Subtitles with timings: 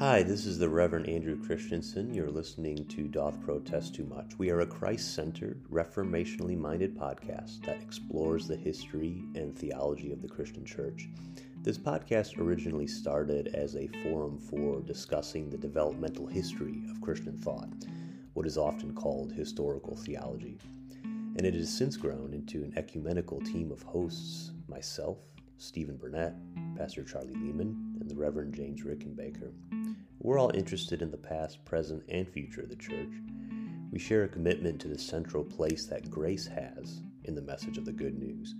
[0.00, 2.14] Hi, this is the Reverend Andrew Christensen.
[2.14, 4.32] You're listening to Doth Protest Too Much.
[4.38, 10.22] We are a Christ centered, reformationally minded podcast that explores the history and theology of
[10.22, 11.10] the Christian church.
[11.62, 17.68] This podcast originally started as a forum for discussing the developmental history of Christian thought,
[18.32, 20.56] what is often called historical theology.
[21.04, 25.18] And it has since grown into an ecumenical team of hosts myself,
[25.58, 26.32] Stephen Burnett,
[26.78, 29.52] Pastor Charlie Lehmann, and the Reverend James Rickenbaker.
[30.22, 33.08] We're all interested in the past, present, and future of the church.
[33.90, 37.86] We share a commitment to the central place that grace has in the message of
[37.86, 38.54] the good news,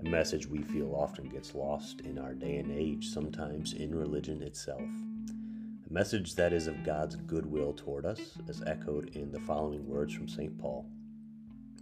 [0.00, 4.42] a message we feel often gets lost in our day and age, sometimes in religion
[4.42, 4.82] itself.
[4.82, 10.12] A message that is of God's goodwill toward us, as echoed in the following words
[10.12, 10.58] from St.
[10.58, 10.86] Paul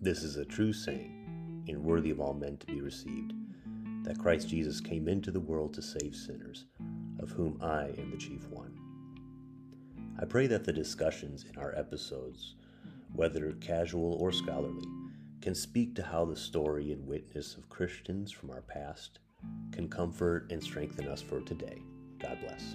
[0.03, 3.33] This is a true saying, and worthy of all men to be received,
[4.03, 6.67] that Christ Jesus came into the world to save sinners,
[7.21, 8.74] of whom I am the chief one.
[10.25, 12.55] I pray that the discussions in our episodes,
[13.13, 14.89] whether casual or scholarly,
[15.43, 19.19] can speak to how the story and witness of Christians from our past
[19.71, 21.83] can comfort and strengthen us for today.
[22.19, 22.75] God bless.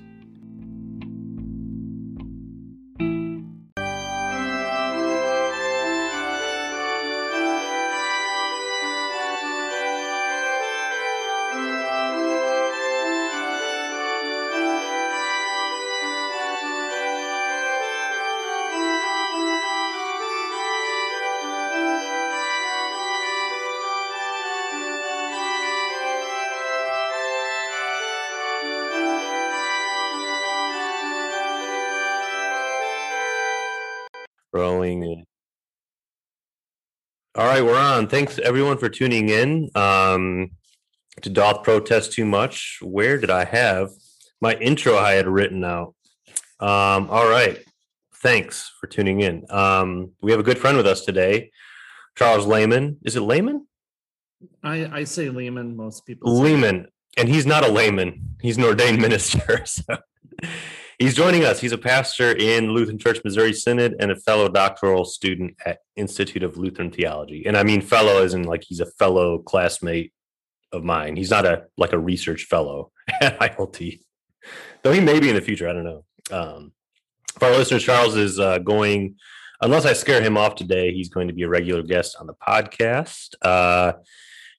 [34.52, 35.26] Rolling.
[37.36, 38.08] All right, we're on.
[38.08, 40.52] Thanks everyone for tuning in um,
[41.22, 42.80] to Doth Protest Too Much.
[42.82, 43.90] Where did I have
[44.42, 45.94] my intro I had written out?
[46.60, 47.60] Um, all right.
[48.16, 49.46] Thanks for tuning in.
[49.50, 51.52] Um, we have a good friend with us today,
[52.18, 52.98] Charles Lehmann.
[53.04, 53.68] Is it Lehman?
[54.64, 55.78] I, I say Lehman.
[55.78, 56.88] Most people Lehman.
[57.18, 59.64] And he's not a layman, he's an ordained minister.
[59.76, 59.84] So
[61.00, 61.60] he's joining us.
[61.60, 66.44] He's a pastor in Lutheran Church Missouri Synod and a fellow doctoral student at Institute
[66.44, 67.46] of Lutheran Theology.
[67.46, 70.12] And I mean fellow as in like he's a fellow classmate
[70.72, 71.16] of mine.
[71.16, 74.02] He's not a like a research fellow at ILT.
[74.84, 75.68] Though he may be in the future.
[75.68, 76.04] I don't know.
[76.32, 76.74] Um,
[77.38, 79.16] for our listeners, Charles is uh, going,
[79.62, 82.34] unless I scare him off today, he's going to be a regular guest on the
[82.34, 83.36] podcast.
[83.42, 83.94] Uh,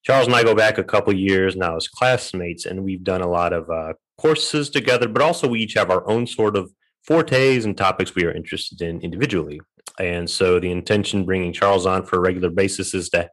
[0.02, 3.28] Charles and I go back a couple years now as classmates, and we've done a
[3.28, 6.70] lot of uh, courses together, but also we each have our own sort of
[7.06, 9.60] fortes and topics we are interested in individually.
[9.98, 13.31] And so the intention bringing Charles on for a regular basis is to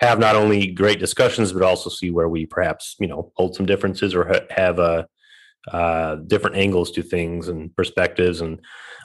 [0.00, 3.66] have not only great discussions, but also see where we perhaps, you know, hold some
[3.66, 5.06] differences or ha- have a
[5.72, 8.40] uh, different angles to things and perspectives.
[8.40, 8.60] And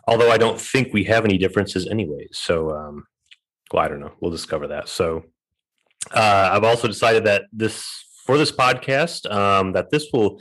[0.08, 3.06] although I don't think we have any differences anyways, so um,
[3.72, 4.14] well, I don't know.
[4.20, 4.90] We'll discover that.
[4.90, 5.24] So
[6.12, 7.86] uh, I've also decided that this
[8.26, 10.40] for this podcast um, that this will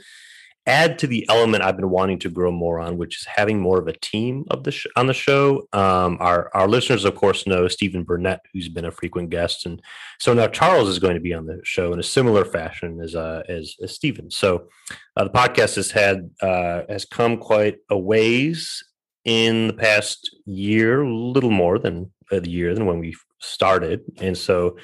[0.69, 3.79] add to the element I've been wanting to grow more on, which is having more
[3.79, 5.67] of a team of the sh- on the show.
[5.73, 9.81] Um, our our listeners, of course, know Stephen Burnett, who's been a frequent guest, and
[10.19, 13.15] so now Charles is going to be on the show in a similar fashion as
[13.15, 14.29] uh, as, as Stephen.
[14.29, 14.67] So
[15.17, 18.83] uh, the podcast has had uh, has come quite a ways
[19.25, 24.37] in the past year, a little more than a year than when we started, and
[24.37, 24.77] so.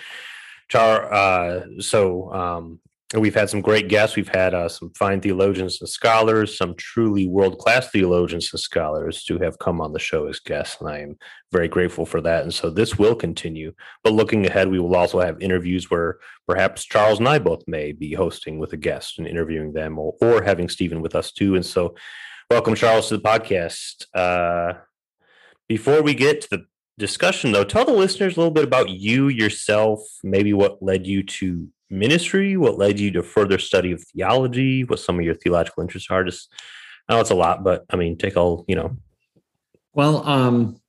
[0.68, 2.80] Char, uh, so um,
[3.22, 4.16] we've had some great guests.
[4.16, 9.26] We've had uh, some fine theologians and scholars, some truly world class theologians and scholars
[9.28, 11.18] who have come on the show as guests, and I am
[11.52, 12.44] very grateful for that.
[12.44, 13.74] And so this will continue.
[14.04, 17.92] But looking ahead, we will also have interviews where perhaps Charles and I both may
[17.92, 21.56] be hosting with a guest and interviewing them, or, or having Stephen with us too.
[21.56, 21.96] And so,
[22.50, 24.06] welcome Charles to the podcast.
[24.14, 24.80] Uh,
[25.68, 26.66] before we get to the
[26.98, 31.22] discussion though tell the listeners a little bit about you yourself maybe what led you
[31.24, 35.84] to ministry what led you to further study of theology what some of your theological
[35.84, 36.52] interests are just
[37.08, 38.96] i know it's a lot but i mean take all you know
[39.94, 40.82] Well, um,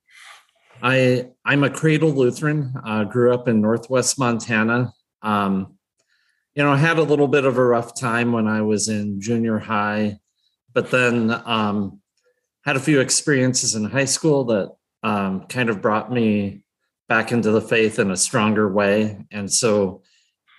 [0.83, 2.73] I I'm a cradle Lutheran.
[2.85, 4.91] Uh, grew up in Northwest Montana.
[5.21, 5.77] Um,
[6.55, 9.21] you know, I had a little bit of a rough time when I was in
[9.21, 10.19] junior high,
[10.73, 12.01] but then um,
[12.65, 16.63] had a few experiences in high school that um, kind of brought me
[17.07, 19.25] back into the faith in a stronger way.
[19.31, 20.01] And so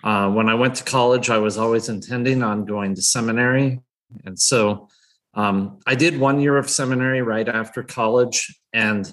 [0.03, 3.81] uh, when I went to college, I was always intending on going to seminary.
[4.25, 4.89] And so
[5.33, 8.59] um, I did one year of seminary right after college.
[8.73, 9.11] And,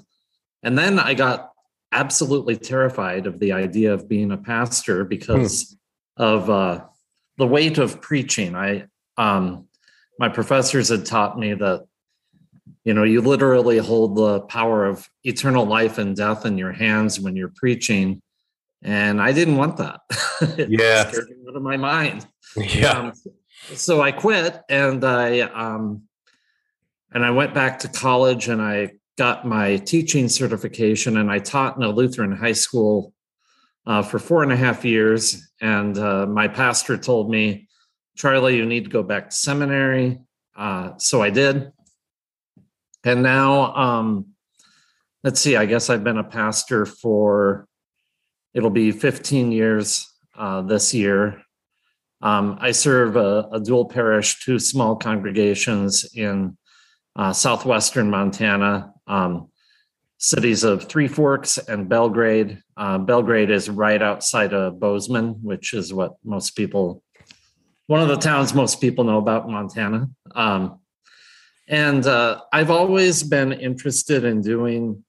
[0.62, 1.50] and then I got
[1.92, 5.76] absolutely terrified of the idea of being a pastor because
[6.16, 6.84] of uh,
[7.38, 8.54] the weight of preaching.
[8.54, 8.86] I,
[9.16, 9.68] um,
[10.18, 11.86] my professors had taught me that
[12.86, 17.18] you know, you literally hold the power of eternal life and death in your hands
[17.18, 18.22] when you're preaching.
[18.82, 20.00] And I didn't want that.
[20.68, 21.08] yeah.
[21.08, 22.26] scared me out of my mind.
[22.56, 22.92] Yeah.
[22.92, 23.12] Um,
[23.74, 26.04] so I quit and I um
[27.12, 31.76] and I went back to college and I got my teaching certification and I taught
[31.76, 33.12] in a Lutheran high school
[33.86, 35.50] uh, for four and a half years.
[35.60, 37.68] And uh, my pastor told me,
[38.16, 40.18] Charlie, you need to go back to seminary.
[40.56, 41.72] Uh, so I did.
[43.04, 44.26] And now, um,
[45.22, 47.68] let's see, I guess I've been a pastor for,
[48.56, 51.42] it'll be 15 years uh, this year.
[52.22, 56.56] Um, I serve a, a, dual parish, two small congregations in
[57.14, 59.50] uh, southwestern Montana, um,
[60.16, 62.62] cities of Three Forks and Belgrade.
[62.78, 67.02] Uh, Belgrade is right outside of Bozeman, which is what most people,
[67.88, 70.08] one of the towns most people know about Montana.
[70.34, 70.80] Um,
[71.68, 75.04] and uh, I've always been interested in doing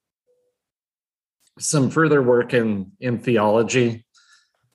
[1.59, 4.05] some further work in in theology.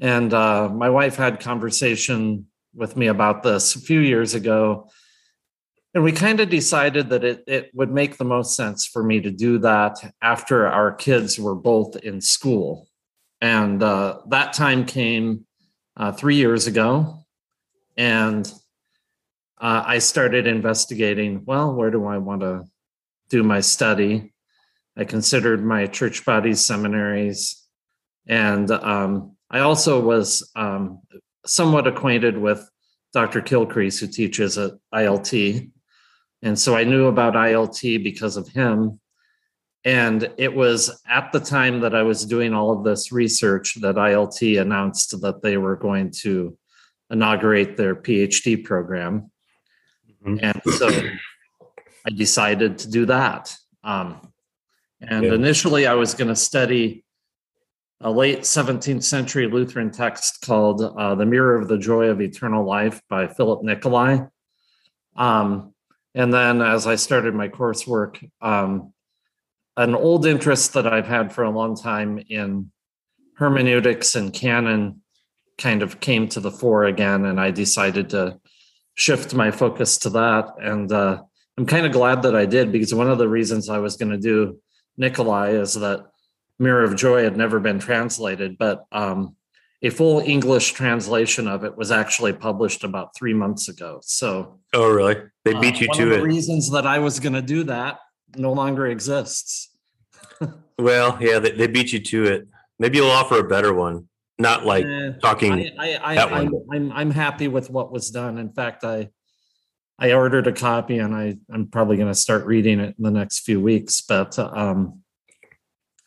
[0.01, 4.89] And uh, my wife had conversation with me about this a few years ago
[5.95, 9.21] and we kind of decided that it, it would make the most sense for me
[9.21, 12.89] to do that after our kids were both in school.
[13.43, 15.45] And uh, that time came
[15.97, 17.19] uh, three years ago.
[17.99, 18.51] And
[19.61, 22.65] uh, I started investigating well, where do I want to
[23.29, 24.32] do my study?
[24.97, 27.67] I considered my church bodies, seminaries.
[28.27, 31.01] And um, I also was um,
[31.47, 32.69] somewhat acquainted with
[33.13, 33.41] Dr.
[33.41, 35.71] Kilcrease, who teaches at ILT.
[36.43, 39.01] And so I knew about ILT because of him.
[39.85, 43.97] And it was at the time that I was doing all of this research that
[43.97, 46.57] ILT announced that they were going to
[47.11, 49.31] inaugurate their PhD program.
[50.25, 50.39] Mm-hmm.
[50.41, 50.89] And so
[52.07, 53.55] I decided to do that.
[53.83, 54.32] Um,
[55.03, 55.35] and yeah.
[55.35, 57.05] initially, I was going to study
[58.01, 62.65] a late 17th century Lutheran text called uh, The Mirror of the Joy of Eternal
[62.65, 64.27] Life by Philip Nicolai.
[65.17, 65.75] Um,
[66.15, 68.93] and then as I started my coursework, um,
[69.77, 72.71] an old interest that I've had for a long time in
[73.37, 75.01] hermeneutics and canon
[75.59, 78.39] kind of came to the fore again, and I decided to
[78.95, 80.51] shift my focus to that.
[80.61, 81.23] And uh,
[81.57, 84.11] I'm kind of glad that I did because one of the reasons I was going
[84.11, 84.59] to do
[84.97, 86.07] Nicolai is that
[86.59, 89.37] Mirror of Joy had never been translated, but um,
[89.83, 94.01] a full English translation of it was actually published about three months ago.
[94.03, 95.17] So, oh, really?
[95.45, 96.17] They beat you uh, to it.
[96.19, 97.99] The reasons that I was going to do that
[98.37, 99.71] no longer exists.
[100.79, 102.49] well, yeah, they, they, beat you to it.
[102.79, 104.09] Maybe you'll offer a better one.
[104.39, 105.71] Not like eh, talking.
[105.79, 108.39] I, I, I, I'm, I'm, I'm happy with what was done.
[108.39, 109.11] In fact, I
[110.03, 113.11] I ordered a copy and I I'm probably going to start reading it in the
[113.13, 114.01] next few weeks.
[114.01, 115.03] But um,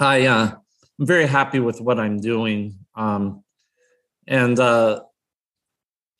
[0.01, 0.51] I uh,
[1.00, 2.77] I'm very happy with what I'm doing.
[2.95, 3.45] Um,
[4.27, 5.03] and uh,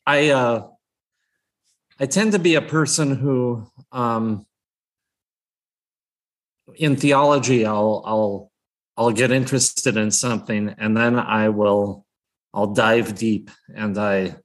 [0.06, 0.68] I uh,
[2.00, 4.46] I tend to be a person who, um,
[6.76, 8.52] in theology, I'll I'll
[8.96, 12.06] I'll get interested in something, and then I will
[12.54, 14.36] I'll dive deep, and I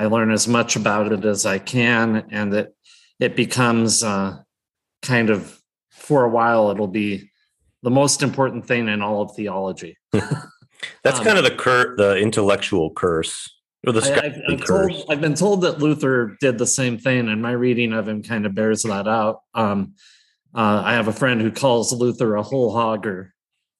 [0.00, 2.74] I learn as much about it as I can, and it
[3.18, 4.38] it becomes uh,
[5.02, 5.60] kind of
[5.90, 7.30] for a while it'll be
[7.82, 9.98] the most important thing in all of theology.
[10.12, 13.46] That's um, kind of the cur- the intellectual curse
[13.86, 15.04] or the I, have curse.
[15.10, 18.46] I've been told that Luther did the same thing, and my reading of him kind
[18.46, 19.42] of bears that out.
[19.54, 19.96] Um,
[20.54, 23.32] uh, I have a friend who calls Luther a whole hogger.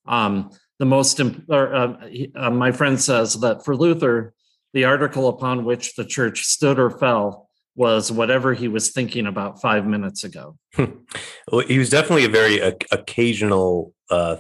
[0.06, 4.35] Um, the most, imp- or, uh, he, uh, my friend says that for Luther,
[4.72, 9.60] the article upon which the church stood or fell was whatever he was thinking about
[9.60, 10.56] five minutes ago.
[10.78, 14.36] well, he was definitely a very uh, occasional uh,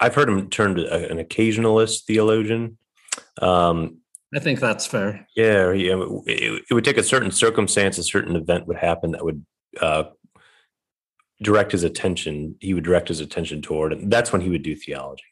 [0.00, 2.78] I've heard him termed an occasionalist theologian.
[3.40, 3.98] Um,
[4.34, 5.26] I think that's fair.
[5.34, 5.96] Yeah, yeah.
[6.26, 9.44] It, it, would take a certain circumstance, a certain event would happen that would
[9.80, 10.04] uh,
[11.42, 12.56] direct his attention.
[12.60, 15.24] He would direct his attention toward, and that's when he would do theology.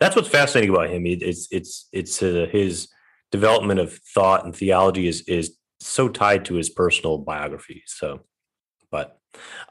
[0.00, 1.04] That's what's fascinating about him.
[1.06, 2.88] It's it's it's uh, his
[3.30, 7.82] development of thought and theology is is so tied to his personal biography.
[7.86, 8.20] So,
[8.90, 9.18] but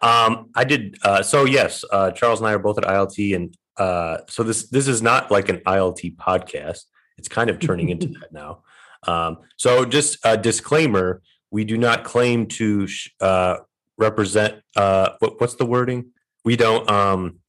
[0.02, 0.98] um, I did.
[1.04, 4.70] Uh, so yes, uh, Charles and I are both at ILT, and uh, so this
[4.70, 6.82] this is not like an ILT podcast.
[7.18, 8.64] It's kind of turning into that now.
[9.08, 11.22] Um, so just a disclaimer:
[11.52, 12.88] we do not claim to
[13.22, 13.58] uh,
[13.98, 14.62] represent.
[14.76, 16.12] Uh, what, what's the wording?
[16.44, 16.90] We don't.
[16.90, 17.40] Um,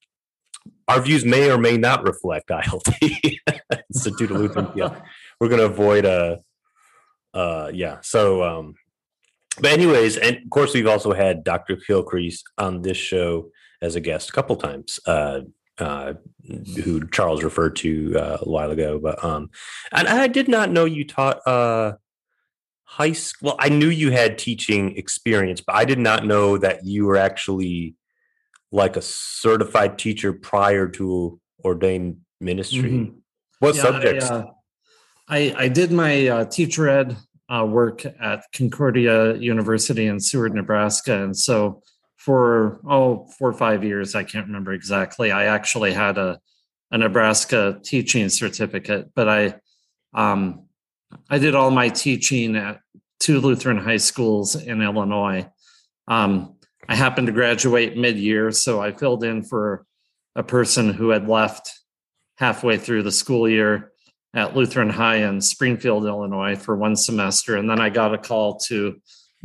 [0.88, 3.38] our views may or may not reflect ILT
[3.92, 4.70] Institute of Lutheran.
[4.76, 5.00] Yeah,
[5.40, 6.40] we're going to avoid a.
[7.34, 7.98] Uh, yeah.
[8.02, 8.74] So, um,
[9.60, 11.76] but anyways, and of course, we've also had Dr.
[11.76, 13.50] Kilcrease on this show
[13.82, 14.98] as a guest a couple times.
[15.06, 15.40] Uh,
[15.78, 16.14] uh,
[16.74, 19.50] who Charles referred to uh, a while ago, but um,
[19.92, 21.96] and I did not know you taught uh
[22.84, 23.48] high school.
[23.48, 27.16] Well, I knew you had teaching experience, but I did not know that you were
[27.16, 27.94] actually
[28.72, 32.90] like a certified teacher prior to ordained ministry.
[32.90, 33.18] Mm-hmm.
[33.58, 34.30] What yeah, subjects?
[34.30, 34.44] I, uh,
[35.28, 37.16] I, I did my uh, teacher ed
[37.48, 41.82] uh, work at Concordia University in Seward, Nebraska, and so
[42.16, 45.30] for oh four or five years, I can't remember exactly.
[45.30, 46.40] I actually had a
[46.92, 49.54] a Nebraska teaching certificate, but I
[50.14, 50.66] um,
[51.28, 52.80] I did all my teaching at
[53.18, 55.48] two Lutheran high schools in Illinois.
[56.08, 56.56] Um,
[56.88, 59.84] I happened to graduate mid year, so I filled in for
[60.36, 61.72] a person who had left
[62.36, 63.92] halfway through the school year
[64.36, 67.56] at Lutheran High in Springfield, Illinois for one semester.
[67.56, 69.00] And then I got a call to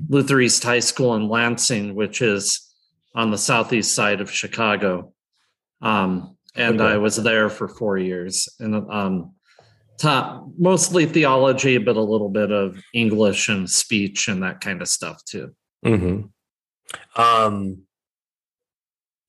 [0.09, 2.69] Luther East High School in Lansing, which is
[3.15, 5.13] on the southeast side of Chicago.
[5.81, 6.93] Um, and okay.
[6.93, 9.33] I was there for four years and um,
[9.97, 14.89] taught mostly theology, but a little bit of English and speech and that kind of
[14.89, 15.55] stuff too.
[15.85, 17.21] Mm-hmm.
[17.21, 17.83] Um,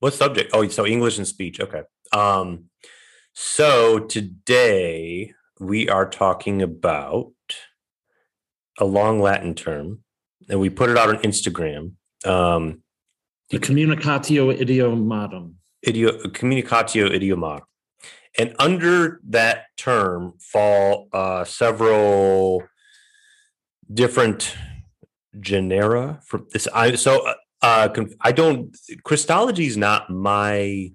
[0.00, 0.50] what subject?
[0.52, 1.60] Oh, so English and speech.
[1.60, 1.82] Okay.
[2.12, 2.64] Um,
[3.32, 7.32] so today we are talking about
[8.78, 10.00] a long Latin term,
[10.48, 11.92] and we put it out on Instagram.
[12.24, 12.82] Um,
[13.50, 15.54] the communicatio idiomatum.
[15.86, 17.62] Idio, communicatio idiomatum.
[18.38, 22.62] And under that term fall uh, several
[23.92, 24.56] different
[25.38, 26.66] genera from this.
[26.74, 28.76] I so uh, uh, I don't.
[29.04, 30.92] Christology is not my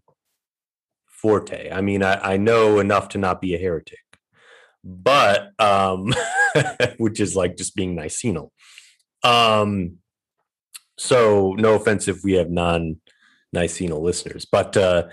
[1.06, 1.72] forte.
[1.72, 4.00] I mean, I, I know enough to not be a heretic,
[4.88, 6.14] but um,
[6.98, 8.50] which is like just being Nicenal.
[9.24, 9.98] Um,
[10.98, 13.02] so no offense if we have non
[13.56, 15.08] Nicenal listeners, but uh,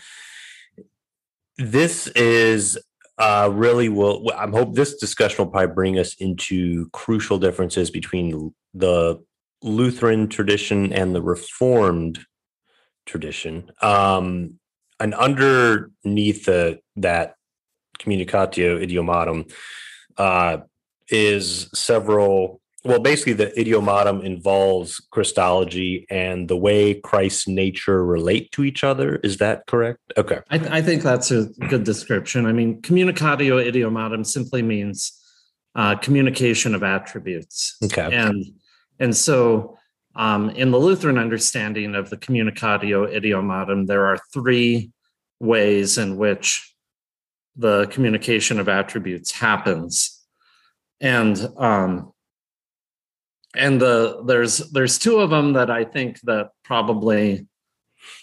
[1.58, 2.78] this is
[3.18, 4.30] uh, really will.
[4.36, 9.22] I'm hope this discussion will probably bring us into crucial differences between the
[9.62, 12.20] Lutheran tradition and the Reformed
[13.06, 13.70] tradition.
[13.82, 14.58] Um,
[15.00, 17.34] and underneath the, that
[18.04, 19.52] communicatio idiomatum
[20.18, 20.58] uh,
[21.08, 22.60] is several.
[22.84, 29.16] Well, basically, the idiomatum involves Christology and the way Christ's nature relate to each other.
[29.16, 30.00] Is that correct?
[30.18, 30.40] Okay.
[30.50, 32.44] I, th- I think that's a good description.
[32.44, 35.18] I mean, communicatio idiomatum simply means
[35.74, 37.76] uh, communication of attributes.
[37.82, 38.14] Okay.
[38.14, 38.44] And
[39.00, 39.78] and so,
[40.14, 44.92] um, in the Lutheran understanding of the communicatio idiomatum, there are three
[45.40, 46.73] ways in which
[47.56, 50.22] the communication of attributes happens,
[51.00, 52.12] and um,
[53.54, 57.46] and the there's there's two of them that I think that probably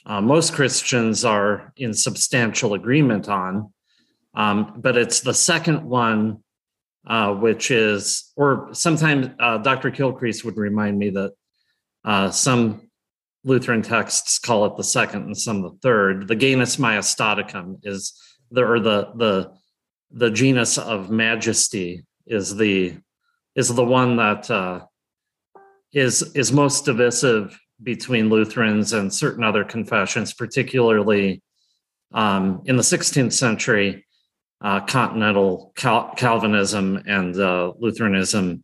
[0.05, 3.73] uh, most Christians are in substantial agreement on,
[4.33, 6.43] um, but it's the second one
[7.07, 9.91] uh, which is, or sometimes uh, Dr.
[9.91, 11.33] Kilcrease would remind me that
[12.05, 12.89] uh, some
[13.43, 16.27] Lutheran texts call it the second and some the third.
[16.27, 18.13] The genus majestaticum is
[18.51, 19.51] the or the the
[20.12, 22.98] the genus of majesty is the
[23.55, 24.81] is the one that uh,
[25.93, 31.41] is is most divisive between Lutherans and certain other confessions, particularly
[32.13, 34.05] um, in the 16th century
[34.62, 38.63] uh, continental Cal- Calvinism and uh, Lutheranism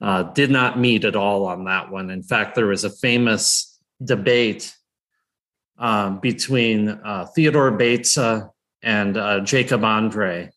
[0.00, 2.10] uh, did not meet at all on that one.
[2.10, 4.74] In fact, there was a famous debate
[5.78, 8.50] um, between uh, Theodore Beza
[8.84, 10.50] and uh, Jacob Andre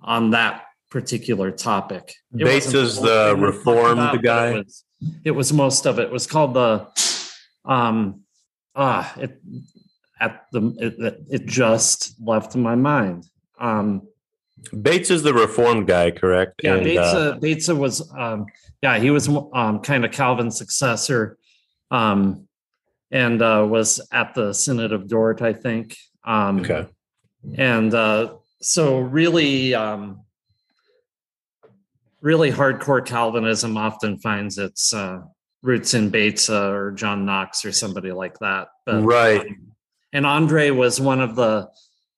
[0.00, 2.14] on that particular topic.
[2.32, 4.50] Beza is the reformed guy.
[4.50, 4.84] It was,
[5.24, 6.04] it was, most of it.
[6.04, 6.86] It was called the
[7.64, 8.20] um
[8.76, 9.40] ah it
[10.20, 13.26] at the it, it just left my mind
[13.58, 14.02] um,
[14.72, 16.60] Beza is the reformed guy, correct?
[16.62, 18.46] Yeah, and, Beza, uh, Beza was, um,
[18.82, 21.38] yeah, he was um, kind of Calvin's successor,
[21.90, 22.48] um,
[23.10, 25.96] and uh, was at the Synod of Dort, I think.
[26.24, 26.86] Um, okay,
[27.56, 30.20] and uh, so really, um,
[32.20, 35.20] really hardcore Calvinism often finds its uh,
[35.62, 38.68] roots in Beza or John Knox or somebody like that.
[38.86, 39.40] But, right.
[39.40, 39.72] Um,
[40.12, 41.68] and Andrae was one of the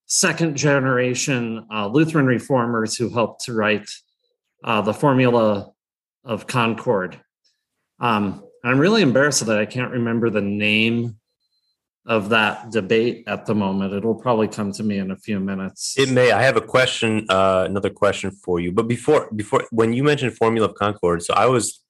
[0.07, 3.89] second generation uh, Lutheran reformers who helped to write
[4.63, 5.71] uh, the Formula
[6.25, 7.21] of Concord.
[8.01, 11.19] Um, I'm really embarrassed that I can't remember the name
[12.07, 13.93] of that debate at the moment.
[13.93, 15.99] It'll probably come to me in a few minutes.
[15.99, 16.31] It may.
[16.31, 18.73] I have a question, uh, another question for you.
[18.73, 21.83] But before, before when you mentioned Formula of Concord, so I was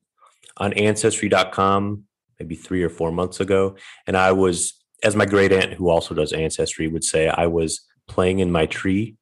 [0.57, 2.05] on Ancestry.com
[2.39, 6.15] maybe three or four months ago, and I was as my great aunt, who also
[6.15, 9.17] does ancestry, would say, I was playing in my tree,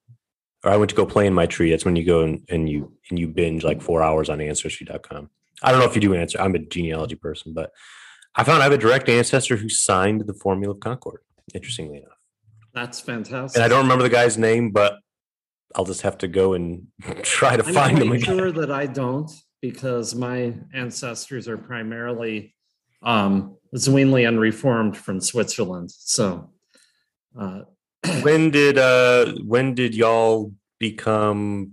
[0.65, 1.71] or I went to go play in my tree.
[1.71, 5.31] That's when you go and, and you and you binge like four hours on ancestry.com.
[5.63, 6.41] I don't know if you do answer.
[6.41, 7.71] I'm a genealogy person, but
[8.37, 11.21] I found I have a direct ancestor who signed the Formula of Concord.
[11.55, 12.19] Interestingly enough,
[12.73, 13.57] That's fantastic.
[13.57, 14.99] and I don't remember the guy's name, but
[15.75, 16.87] I'll just have to go and
[17.23, 18.37] try to I'm find him again.
[18.39, 22.55] sure that I don't because my ancestors are primarily
[23.03, 25.91] um, Zwingli and Reformed from Switzerland.
[25.91, 26.51] So,
[27.39, 27.63] uh,
[28.23, 31.73] when did uh when did y'all become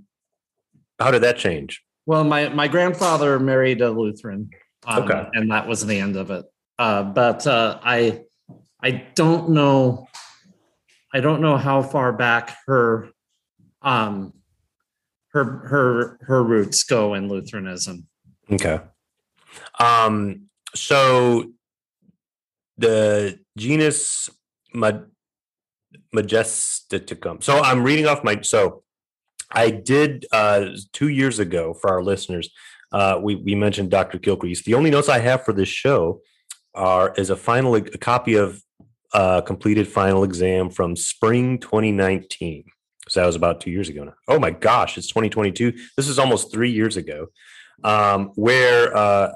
[0.99, 4.49] how did that change well, my my grandfather married a Lutheran,
[4.85, 5.27] um, Okay.
[5.33, 6.45] and that was the end of it.
[6.79, 8.23] Uh, but uh, I
[8.81, 10.07] I don't know
[11.13, 13.09] I don't know how far back her
[13.81, 14.33] um
[15.33, 18.07] her her her roots go in Lutheranism.
[18.51, 18.79] okay
[19.79, 21.51] um so
[22.77, 24.29] the genus
[24.73, 25.05] Ma-
[26.15, 28.83] majesticum so i'm reading off my so
[29.51, 32.49] i did uh two years ago for our listeners
[32.91, 36.21] uh we, we mentioned dr Kilcrease the only notes i have for this show
[36.73, 38.61] are is a final a copy of
[39.13, 42.63] uh completed final exam from spring 2019
[43.11, 44.13] so that was about two years ago now.
[44.27, 45.73] Oh my gosh, it's 2022.
[45.97, 47.27] This is almost three years ago,
[47.83, 49.33] um, where uh,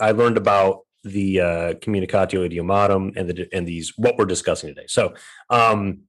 [0.00, 4.86] I learned about the uh, communicatio idiomatum and the and these what we're discussing today.
[4.88, 5.14] So,
[5.48, 6.00] um,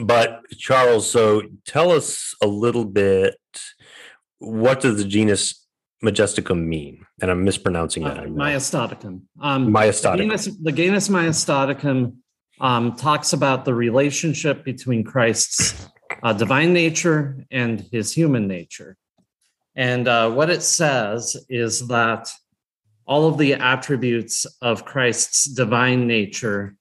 [0.00, 3.36] but Charles, so tell us a little bit.
[4.38, 5.61] What does the genus
[6.02, 7.06] majesticum mean?
[7.20, 8.18] And I'm mispronouncing that.
[8.18, 8.22] Uh.
[8.24, 9.22] Majestaticum.
[9.40, 10.12] Um, Majestaticum.
[10.12, 12.16] The genus, the genus Majestaticum
[12.60, 15.88] um, talks about the relationship between Christ's
[16.22, 18.96] uh, divine nature and his human nature.
[19.74, 22.30] And uh, what it says is that
[23.06, 26.76] all of the attributes of Christ's divine nature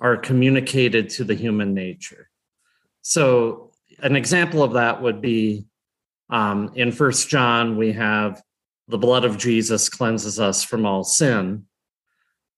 [0.00, 2.30] are communicated to the human nature.
[3.02, 5.66] So, an example of that would be
[6.28, 8.42] um, in First John, we have
[8.88, 11.66] the blood of Jesus cleanses us from all sin.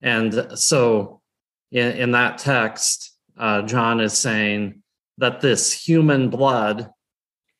[0.02, 1.20] And so,
[1.70, 4.82] in, in that text, uh, John is saying
[5.18, 6.90] that this human blood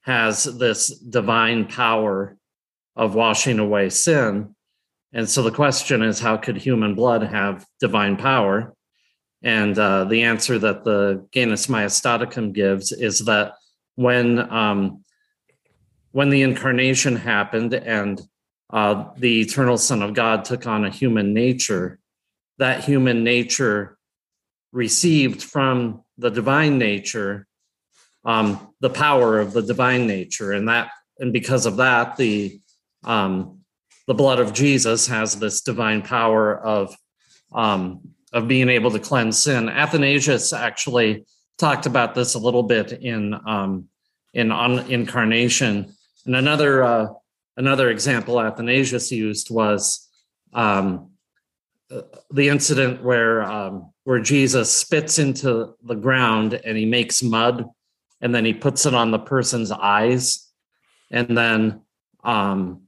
[0.02, 2.36] has this divine power
[2.96, 4.54] of washing away sin.
[5.12, 8.74] And so the question is how could human blood have divine power?
[9.42, 13.54] And uh, the answer that the Genus Majestaticum gives is that
[13.94, 15.04] when um,
[16.12, 18.20] when the incarnation happened and
[18.70, 21.98] uh, the eternal Son of God took on a human nature,
[22.58, 23.96] that human nature
[24.72, 27.46] received from the divine nature
[28.24, 32.60] um, the power of the divine nature, and that and because of that, the
[33.04, 33.60] um,
[34.06, 36.94] the blood of Jesus has this divine power of
[37.52, 38.00] um,
[38.32, 39.68] of being able to cleanse sin.
[39.68, 41.24] Athanasius actually
[41.58, 43.88] talked about this a little bit in um,
[44.34, 45.94] in on incarnation,
[46.26, 47.06] and another uh,
[47.58, 50.08] another example Athanasius used was
[50.54, 51.10] um,
[52.30, 57.66] the incident where um, where Jesus spits into the ground and he makes mud,
[58.20, 60.50] and then he puts it on the person's eyes,
[61.10, 61.82] and then
[62.24, 62.82] um,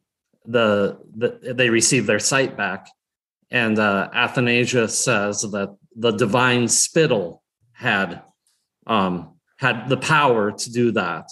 [0.46, 2.88] the, the they receive their sight back.
[3.50, 8.22] And uh, Athanasius says that the divine spittle had
[8.86, 11.28] um, had the power to do that,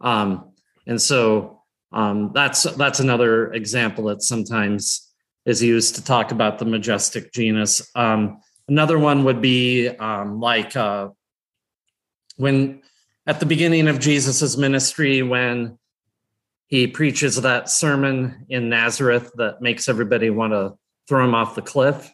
[0.00, 0.52] um,
[0.86, 1.57] and so
[1.92, 5.10] um, that's that's another example that sometimes
[5.46, 7.90] is used to talk about the majestic genus.
[7.94, 11.08] Um, another one would be um, like uh,
[12.36, 12.82] when
[13.26, 15.78] at the beginning of Jesus's ministry, when
[16.66, 20.74] he preaches that sermon in Nazareth that makes everybody want to
[21.08, 22.10] throw him off the cliff.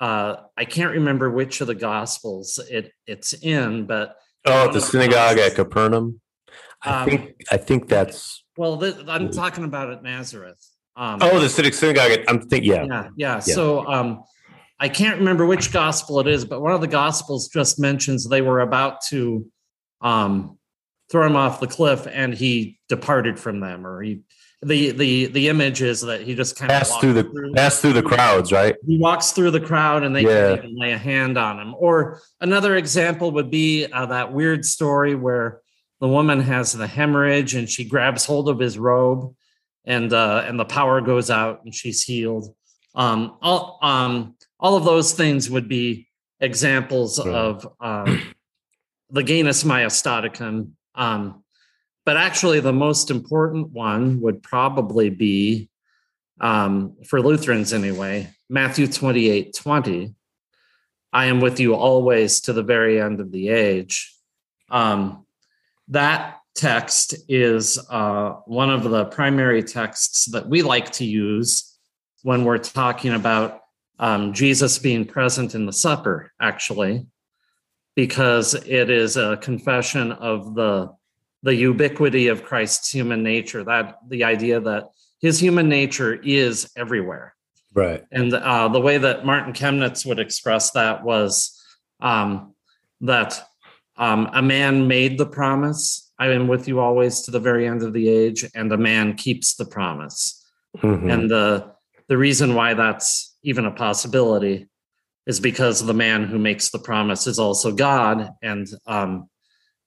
[0.00, 5.38] Uh, I can't remember which of the gospels it it's in, but Oh, the synagogue
[5.38, 6.20] at Capernaum.
[6.82, 10.58] I Um, think I think that's well, th- I'm talking about at Nazareth.
[10.94, 12.18] Um, oh the Civic Synagogue.
[12.28, 12.84] I'm thinking yeah.
[12.84, 13.38] yeah, yeah.
[13.40, 14.24] So um,
[14.78, 18.42] I can't remember which gospel it is, but one of the gospels just mentions they
[18.42, 19.46] were about to
[20.02, 20.58] um,
[21.10, 24.20] throw him off the cliff, and he departed from them, or he.
[24.64, 27.94] The the the image is that he just kind of passed through the pass through
[27.94, 28.76] the crowds, right?
[28.86, 30.50] he walks through the crowd and they Yeah.
[30.54, 31.74] can't even lay a hand on him.
[31.76, 35.61] Or another example would be uh, that weird story where
[36.02, 39.32] the woman has the hemorrhage and she grabs hold of his robe
[39.84, 42.52] and uh, and the power goes out and she's healed.
[42.96, 46.08] Um, all um, all of those things would be
[46.40, 47.32] examples Yeah.
[47.32, 48.20] of um,
[49.10, 50.72] the Genus Majestaticum.
[50.96, 51.44] Um,
[52.04, 55.70] but actually, the most important one would probably be
[56.40, 60.14] um, for Lutherans anyway, Matthew 28 20,
[61.12, 64.12] I am with you always to the very end of the age.
[64.68, 65.21] Um,
[65.92, 71.78] that text is uh, one of the primary texts that we like to use
[72.22, 73.60] when we're talking about
[73.98, 77.06] um, Jesus being present in the supper, actually,
[77.94, 80.92] because it is a confession of the
[81.44, 83.64] the ubiquity of Christ's human nature.
[83.64, 87.34] That the idea that his human nature is everywhere.
[87.74, 88.04] Right.
[88.10, 91.60] And uh, the way that Martin Chemnitz would express that was
[92.00, 92.54] um,
[93.00, 93.42] that
[94.02, 97.84] um, a man made the promise, I am with you always to the very end
[97.84, 100.44] of the age, and a man keeps the promise.
[100.78, 101.12] Mhm.
[101.12, 101.70] And the
[102.08, 104.66] the reason why that's even a possibility
[105.26, 109.30] is because the man who makes the promise is also God, and um,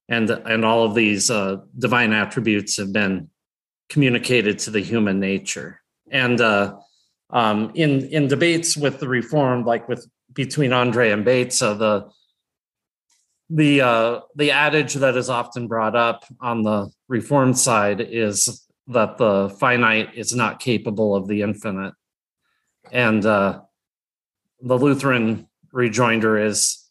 [0.07, 3.29] and and all of these uh, divine attributes have been
[3.89, 5.81] communicated to the human nature.
[6.09, 6.77] And uh,
[7.31, 12.09] um, in in debates with the Reformed, like with between Andrae and Beza, uh, the
[13.49, 19.17] the uh, the adage that is often brought up on the Reformed side is that
[19.17, 21.93] the finite is not capable of the infinite,
[22.91, 23.61] and uh,
[24.61, 26.83] the Lutheran rejoinder is,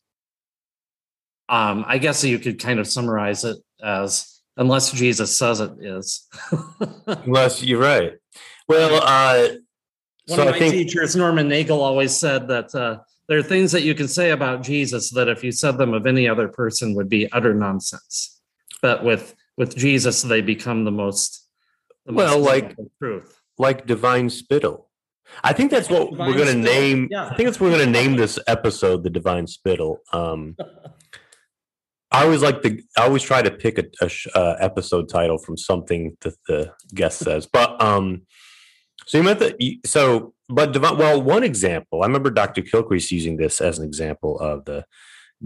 [1.49, 6.29] um, I guess you could kind of summarize it as, unless Jesus says it is.
[7.07, 8.13] Unless you're right.
[8.69, 9.49] Well, uh,
[10.27, 13.43] One so of I my think teachers, Norman Nagel, always said that uh, there are
[13.43, 16.49] things that you can say about Jesus that if you said them of any other
[16.49, 18.41] person would be utter nonsense.
[18.83, 21.49] But with with Jesus, they become the most
[22.07, 23.41] the Well, most like- truth.
[23.59, 24.91] like divine spittle.
[25.43, 27.09] I think that's what Divine we're going to name.
[27.11, 27.25] yeah.
[27.27, 30.01] I think that's what we're going to name this episode, the divine spittle.
[30.13, 30.55] Um,
[32.13, 32.83] I always like the.
[32.99, 36.73] I always try to pick a, a sh- uh, episode title from something that the
[36.95, 37.47] guest says.
[37.47, 38.23] But um,
[39.07, 39.61] so you meant that.
[39.61, 40.99] you- So, but divine.
[40.99, 42.03] Well, one example.
[42.03, 42.63] I remember Dr.
[42.63, 44.85] Kilcrease using this as an example of the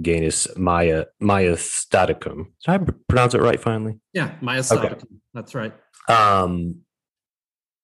[0.01, 2.47] Genus Maya Maya staticum.
[2.65, 3.61] Did I pronounce it right?
[3.61, 3.99] Finally.
[4.13, 5.05] Yeah, Maya Sadaka.
[5.35, 5.73] That's right.
[6.09, 6.81] Um,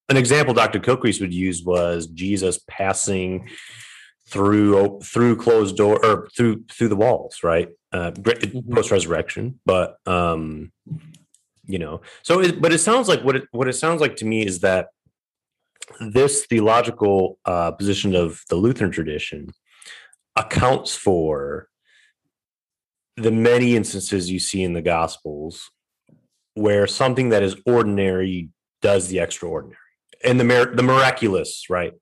[0.09, 0.81] an example Dr.
[0.81, 3.48] Kilcrease would use was Jesus passing
[4.29, 7.68] through through closed door or through through the walls, right?
[7.92, 8.72] Uh, Mhm.
[8.72, 10.72] Post resurrection, but um,
[11.66, 14.24] you know, so it, but it sounds like what it what it sounds like to
[14.24, 14.88] me is that
[16.01, 19.49] this theological uh, position of the Lutheran tradition
[20.37, 21.68] accounts for
[23.16, 25.70] the many instances you see in the Gospels
[26.55, 29.79] where something that is ordinary does the extraordinary
[30.25, 31.92] and the mir- the miraculous, right?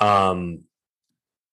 [0.00, 0.60] Um,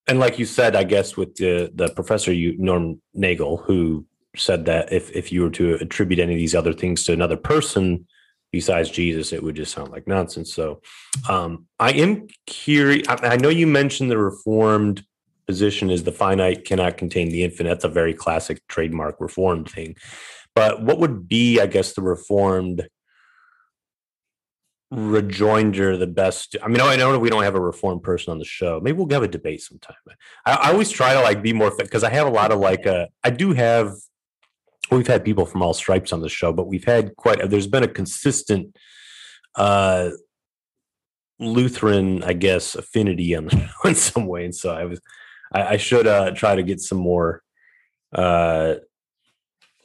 [0.08, 4.66] and like you said, I guess with the the professor, you Norm Nagel, who said
[4.66, 8.06] that if if you were to attribute any of these other things to another person
[8.56, 10.54] besides Jesus, it would just sound like nonsense.
[10.54, 10.80] So,
[11.28, 13.06] um, I am curious.
[13.10, 15.04] I, I know you mentioned the Reformed
[15.46, 17.68] position is the finite cannot contain the infinite.
[17.68, 19.98] That's a very classic trademark Reformed thing.
[20.56, 22.88] But what would be, I guess, the Reformed
[24.90, 26.56] rejoinder the best?
[26.64, 28.80] I mean, I know we don't have a Reformed person on the show.
[28.82, 29.98] Maybe we'll have a debate sometime.
[30.46, 32.88] I, I always try to like be more because I have a lot of like,
[32.88, 33.92] uh, I do have.
[34.92, 37.50] We've had people from all stripes on the show, but we've had quite.
[37.50, 38.78] There's been a consistent
[39.56, 40.10] uh
[41.40, 43.50] Lutheran, I guess, affinity on
[43.86, 45.02] in some way, and so I was,
[45.52, 47.42] I, I should uh try to get some more
[48.14, 48.76] uh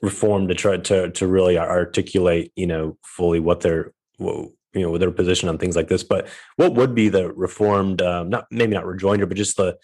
[0.02, 4.96] reform to try to to really articulate, you know, fully what their what, you know
[4.98, 6.04] their position on things like this.
[6.04, 9.76] But what would be the reformed, um, not maybe not rejoinder, but just the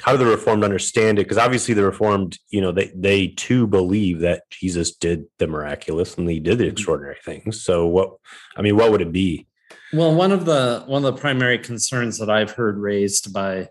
[0.00, 1.24] how do the reformed understand it?
[1.24, 6.16] Because obviously the reformed, you know, they they too believe that Jesus did the miraculous
[6.16, 7.62] and he did the extraordinary things.
[7.62, 8.12] So what
[8.56, 9.46] I mean, what would it be?
[9.92, 13.68] Well, one of the one of the primary concerns that I've heard raised by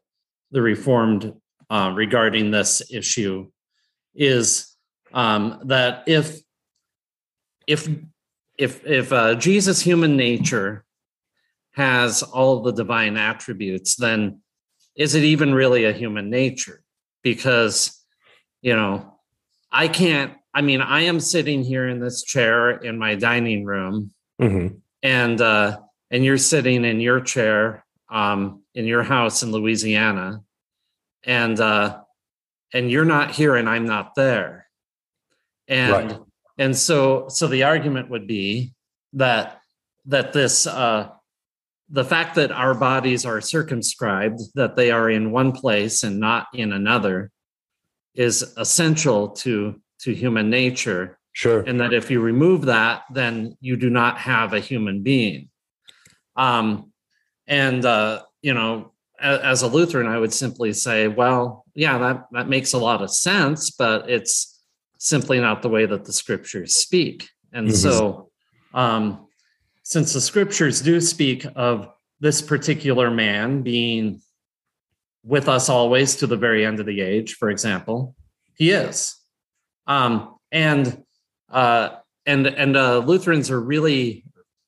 [0.52, 1.34] the Reformed
[1.70, 3.50] uh, regarding this issue
[4.16, 4.76] is
[5.14, 6.40] um, that if
[7.68, 7.88] if
[8.58, 10.84] if if uh, Jesus' human nature
[11.74, 14.42] has all the divine attributes, then
[14.98, 16.84] is it even really a human nature?
[17.24, 17.94] Because
[18.62, 19.20] you know,
[19.72, 20.34] I can't.
[20.54, 24.82] I mean, I am sitting here in this chair in my dining room, Mhm.
[25.04, 25.80] and uh,
[26.10, 30.42] and you're sitting in your chair um, in your house in Louisiana,
[31.24, 32.02] and uh,
[32.74, 34.68] and you're not here, and I'm not there,
[35.68, 36.20] and Right.
[36.58, 38.74] and so so the argument would be
[39.14, 39.62] that
[40.06, 41.10] that this uh,
[41.90, 46.48] the fact that our bodies are circumscribed, that they are in one place and not
[46.54, 47.32] in another,
[48.16, 51.60] is essential to to human nature Sure.
[51.60, 55.50] and that if you remove that, then you do not have a human being.
[56.36, 56.92] Um,
[57.46, 62.50] and uh, you know, as a Lutheran, I would simply say, well, yeah, that, that
[62.50, 64.60] makes a lot of sense, but it's
[64.98, 67.30] simply not the way that the scriptures speak.
[67.54, 67.76] And mm-hmm.
[67.76, 68.32] so,
[68.74, 69.27] um,
[69.88, 71.88] since the scriptures do speak of
[72.20, 74.20] this particular man being
[75.24, 78.14] with us always to the very end of the age, for example,
[78.58, 79.16] he is.
[79.88, 81.04] Um, and
[81.50, 84.26] uh, and and uh, Lutherans are really,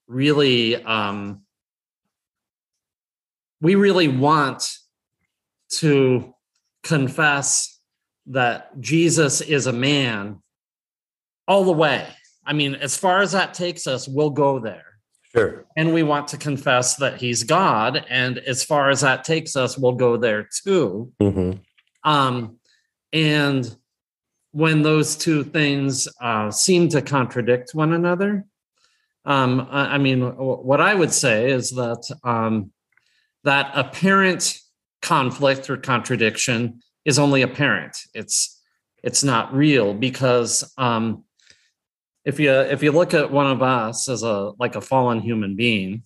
[0.07, 1.41] really um,
[3.59, 4.71] we really want
[5.79, 6.33] to
[6.83, 7.77] confess
[8.27, 10.41] that Jesus is a man
[11.45, 12.07] all the way.
[12.45, 14.88] I mean, as far as that takes us, we'll go there.
[15.35, 15.65] Sure.
[15.77, 18.03] And we want to confess that he's God.
[18.09, 21.11] And as far as that takes us, we'll go there too.
[21.21, 21.59] Mm-hmm.
[22.09, 22.57] Um,
[23.13, 23.75] and
[24.51, 28.45] when those two things uh, seem to contradict one another,
[29.25, 32.71] um, I, I, mean, what I would say is that um,
[33.43, 34.57] that apparent
[35.01, 37.97] conflict or contradiction is only apparent.
[38.13, 38.59] It's
[39.03, 41.23] it's not real because um,
[42.29, 45.55] if you if you look at one of us as a like a fallen human
[45.55, 46.03] being,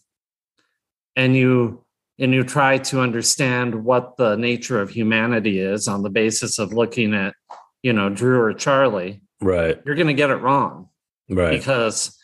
[1.17, 1.83] and you
[2.17, 6.71] and you try to understand what the nature of humanity is on the basis of
[6.71, 7.35] looking at
[7.83, 9.77] you know Drew or Charlie, right?
[9.85, 10.87] You're going to get it wrong,
[11.29, 11.51] right?
[11.51, 12.17] Because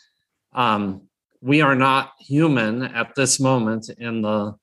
[0.54, 1.02] um,
[1.42, 4.54] we are not human at this moment in the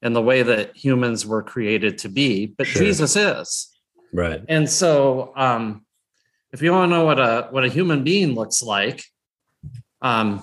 [0.00, 2.82] in the way that humans were created to be, but sure.
[2.82, 3.68] Jesus is.
[4.14, 4.42] Right.
[4.48, 5.84] And so um,
[6.52, 9.04] if you want to know what a what a human being looks like,
[10.00, 10.42] um,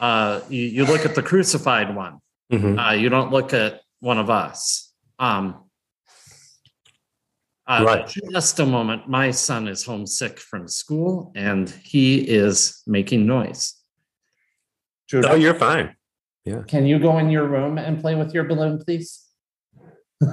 [0.00, 2.18] uh, you, you look at the crucified one.
[2.52, 2.78] Mm-hmm.
[2.78, 4.92] Uh, you don't look at one of us.
[5.18, 5.64] Um,
[7.66, 8.14] uh, right.
[8.30, 9.08] Just a moment.
[9.08, 13.74] My son is homesick from school and he is making noise.
[15.08, 15.96] Judah, oh, you're fine.
[16.44, 16.62] Yeah.
[16.66, 19.26] Can you go in your room and play with your balloon, please?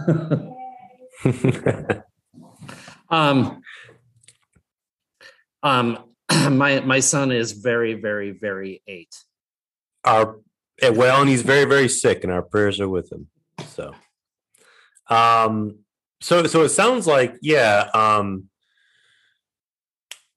[3.10, 3.62] um,
[5.64, 5.98] um,
[6.50, 9.16] my my son is very, very, very eight.
[10.04, 10.40] Our
[10.82, 13.28] eh, well, and he's very, very sick, and our prayers are with him.
[13.68, 13.94] So,
[15.10, 15.80] um,
[16.22, 17.90] so so it sounds like yeah.
[17.94, 18.50] Um,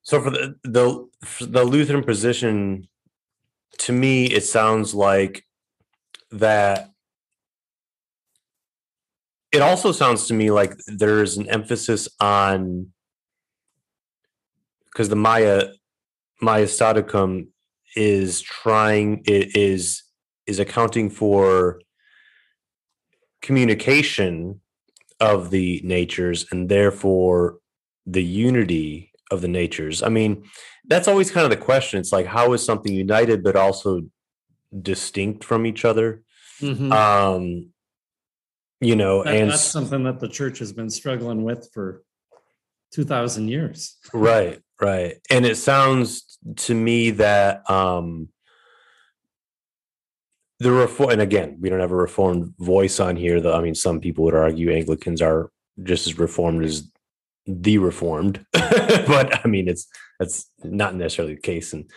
[0.03, 2.89] so for the the for the Lutheran position,
[3.79, 5.45] to me, it sounds like
[6.31, 6.91] that
[9.53, 12.93] it also sounds to me like there's an emphasis on
[14.95, 15.67] because the Maya
[16.41, 17.49] Maya Majestaticum
[17.97, 20.03] is trying it is
[20.47, 21.81] is accounting for
[23.43, 24.61] communication
[25.21, 27.59] of the natures and therefore
[28.07, 30.03] the unity of the natures.
[30.03, 30.45] I mean,
[30.87, 31.99] that's always kind of the question.
[31.99, 34.03] It's like how is something united but also
[34.83, 36.23] distinct from each other?
[36.61, 36.93] Mm-hmm.
[36.93, 37.71] Um,
[38.81, 42.03] you know, that, and that's something that the church has been struggling with for
[42.93, 43.97] 2000 years.
[44.13, 45.17] right, right.
[45.31, 48.29] And it sounds to me that um
[50.61, 53.57] the reform and again, we don't have a reformed voice on here though.
[53.57, 55.51] I mean, some people would argue Anglicans are
[55.83, 56.91] just as reformed as
[57.47, 59.87] the reformed, but I mean it's
[60.19, 61.73] that's not necessarily the case.
[61.73, 61.91] And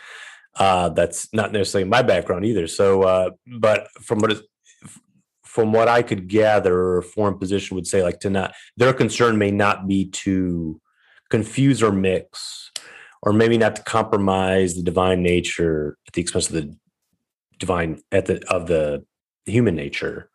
[0.60, 2.68] uh, that's not necessarily my background either.
[2.68, 4.42] So, uh, but from what is,
[5.44, 9.38] from what I could gather, a foreign position would say like to not their concern
[9.38, 10.80] may not be to
[11.30, 12.72] confuse or mix,
[13.22, 16.76] or maybe not to compromise the divine nature at the expense of the
[17.60, 19.06] divine at the of the
[19.46, 20.30] human nature,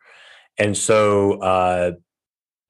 [0.57, 1.91] and so uh,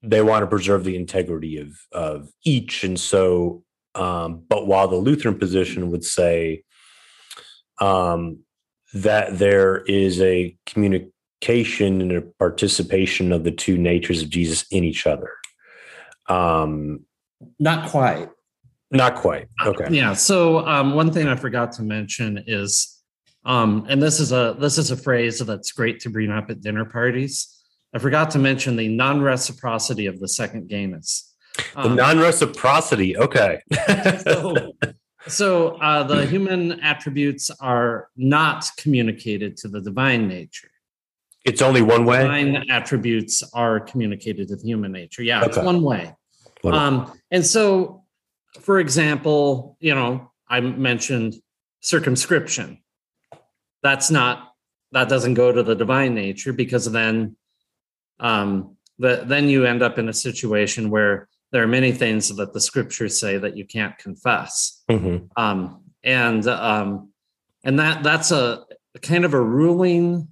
[0.02, 3.62] they want to preserve the integrity of of each, and so.
[3.96, 6.64] Um, but while the Lutheran position would say,
[7.80, 8.40] um,
[8.94, 14.84] that there is a communication and a participation of the two natures of Jesus in
[14.84, 15.30] each other.
[16.28, 17.04] Um,
[17.58, 18.28] not quite.
[18.90, 19.48] Not quite.
[19.60, 19.86] Uh, okay.
[19.90, 20.14] Yeah.
[20.14, 23.02] So um, one thing I forgot to mention is,
[23.44, 26.60] um, and this is a this is a phrase that's great to bring up at
[26.60, 27.50] dinner parties.
[27.92, 31.32] I forgot to mention the non-reciprocity of the second genus.
[31.74, 33.16] The um, non-reciprocity.
[33.16, 33.60] Okay.
[34.22, 34.72] so,
[35.28, 40.70] so uh, the human attributes are not communicated to the divine nature.
[41.44, 42.22] It's only one way.
[42.22, 45.22] Divine attributes are communicated to the human nature.
[45.22, 45.48] Yeah, okay.
[45.48, 46.12] it's one way.
[46.72, 48.04] Um, and so,
[48.60, 51.34] for example, you know, I mentioned
[51.80, 52.78] circumscription.
[53.82, 54.54] That's not
[54.92, 57.36] that doesn't go to the divine nature because then,
[58.20, 62.52] um, the, then you end up in a situation where there are many things that
[62.52, 65.24] the scriptures say that you can't confess mm-hmm.
[65.36, 67.10] um, and um,
[67.64, 68.64] and that that's a
[69.02, 70.28] kind of a ruling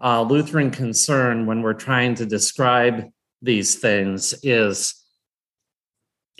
[0.00, 3.04] uh, lutheran concern when we're trying to describe
[3.40, 5.01] these things is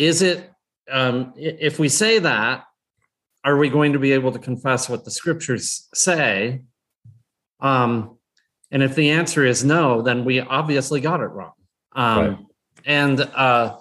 [0.02, 0.50] is it
[0.90, 2.64] um, if we say that
[3.44, 6.62] are we going to be able to confess what the scriptures say
[7.60, 8.18] um,
[8.70, 11.52] and if the answer is no then we obviously got it wrong
[11.94, 12.38] um, right.
[12.84, 13.76] and uh,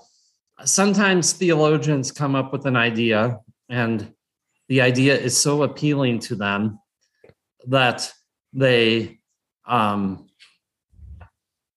[0.63, 4.13] sometimes theologians come up with an idea and
[4.69, 6.79] the idea is so appealing to them
[7.67, 8.12] that
[8.53, 9.19] they
[9.65, 10.27] um,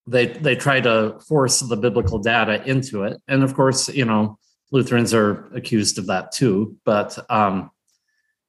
[0.07, 3.21] they they try to force the biblical data into it.
[3.27, 4.37] And of course you know
[4.71, 7.69] lutherans are accused of that too but um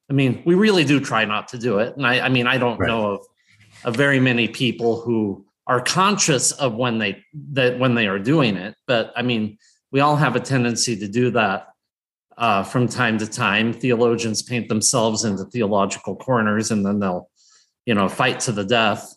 [0.09, 1.95] i mean we really do try not to do it.
[1.95, 2.87] And i i mean i don't right.
[2.87, 3.25] know of
[3.83, 8.57] of very many people who are conscious of when they that when they are doing
[8.57, 9.57] it but i mean
[9.91, 11.67] we all have a tendency to do that
[12.37, 13.73] uh, from time to time.
[13.73, 17.29] Theologians paint themselves into theological corners and then they'll
[17.85, 19.15] you know fight to the death.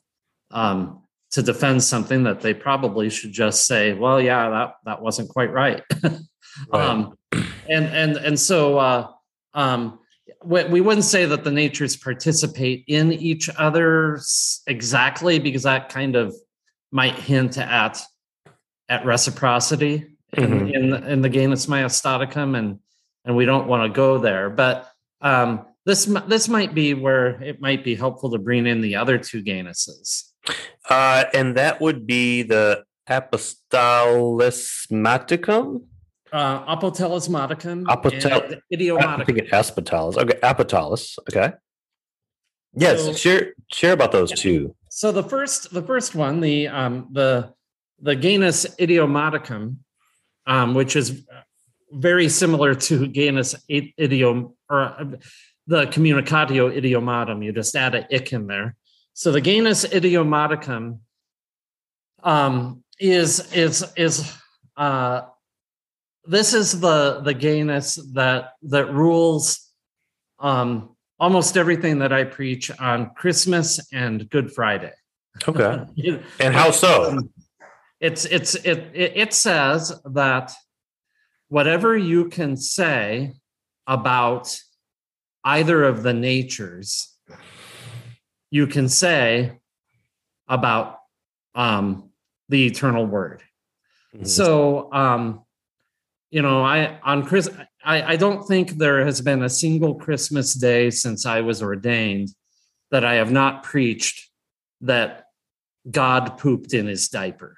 [0.51, 1.00] Um,
[1.33, 5.53] to defend something that they probably should just say, well, yeah, that that wasn't quite
[5.53, 5.83] right.
[6.03, 6.21] right.
[6.73, 9.09] Um, and and and so uh,
[9.55, 10.01] um,
[10.45, 14.21] we wouldn't say that the natures participate in each other
[14.67, 16.35] exactly because that kind of
[16.91, 18.01] might hint at
[18.89, 20.69] at reciprocity mm-hmm.
[20.69, 22.79] in, in in the genus Majestaticum, and
[23.25, 24.51] and we don't want to go there.
[24.51, 24.91] But
[25.21, 29.19] um, this this might be where it might be helpful to bring in the other
[29.19, 30.30] two genuses.
[30.89, 35.83] Uh, and that would be the apostolismaticum.
[36.33, 37.83] Uh, apotelesmaticum.
[37.85, 39.21] Apotel- idiomaticum.
[39.21, 40.17] I think it apotalis.
[40.17, 41.19] Okay, apotalis.
[41.29, 41.53] Okay.
[42.75, 44.37] Yes, so, share share about those yeah.
[44.37, 44.77] two.
[44.91, 47.53] So the first the first one, the um the
[48.01, 49.79] the genus idiomaticum,
[50.47, 51.27] um, which is
[51.91, 55.05] very similar to genus idiom or uh,
[55.67, 57.45] the communicatio idiomatum.
[57.45, 58.77] You just add a ick in there.
[59.15, 61.01] So the genus idiomaticum
[62.23, 64.33] um, is is is
[64.77, 65.23] uh,
[66.25, 69.71] this is the the genus that that rules
[70.39, 74.93] um, almost everything that I preach on Christmas and Good Friday.
[75.47, 75.85] Okay,
[76.41, 77.19] and how so?
[78.01, 80.53] It's it's it, it it says that
[81.49, 83.35] whatever you can say
[83.87, 84.59] about
[85.45, 87.10] either of the natures
[88.51, 89.59] you can say
[90.49, 90.99] about
[91.55, 92.11] um,
[92.49, 93.43] the eternal word.
[94.15, 94.25] Mm-hmm.
[94.25, 95.43] So, um,
[96.31, 97.49] you know, I on Chris,
[97.85, 102.29] I, I don't think there has been a single Christmas day since I was ordained
[102.91, 104.29] that I have not preached
[104.81, 105.27] that
[105.91, 107.57] God pooped in his diaper.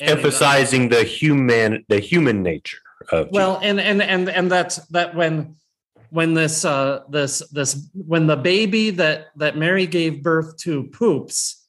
[0.00, 2.78] Emphasizing the human the human nature
[3.10, 3.68] of well, Jesus.
[3.68, 5.56] and and and and that's that when
[6.16, 11.68] when this uh, this this when the baby that that Mary gave birth to poops,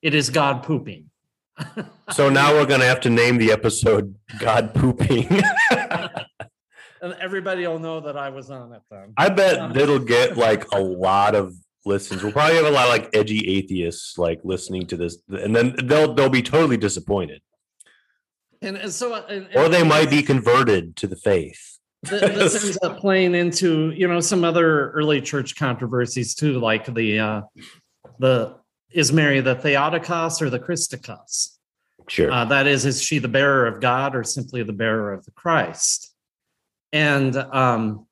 [0.00, 1.10] it is God pooping.
[2.12, 5.28] so now we're going to have to name the episode "God Pooping."
[5.70, 9.12] and everybody will know that I was on it then.
[9.18, 11.54] I bet it'll get like a lot of
[11.84, 12.22] listens.
[12.22, 15.76] We'll probably have a lot of like edgy atheists like listening to this, and then
[15.84, 17.42] they'll they'll be totally disappointed.
[18.62, 22.78] And, and so, and, and or they might be converted to the faith this ends
[22.82, 27.42] up playing into you know some other early church controversies too, like the uh,
[28.18, 28.56] the
[28.90, 31.56] is Mary the Theotokos or the Christokos?
[32.08, 32.30] Sure.
[32.32, 35.30] Uh, that is, is she the bearer of God or simply the bearer of the
[35.32, 36.14] Christ?
[36.92, 38.06] And um,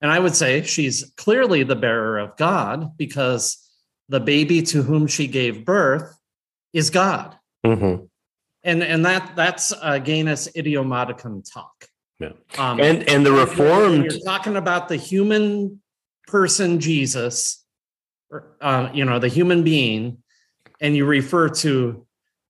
[0.00, 3.58] and I would say she's clearly the bearer of God because
[4.08, 6.16] the baby to whom she gave birth
[6.72, 7.36] is God.
[7.66, 8.04] Mm-hmm.
[8.62, 11.86] And and that that's uh, genus idiomaticum talk.
[12.20, 12.32] Yeah.
[12.58, 15.80] Um, and and the reformed you're talking about the human
[16.26, 17.64] person Jesus,
[18.60, 20.18] uh, you know, the human being,
[20.80, 22.06] and you refer to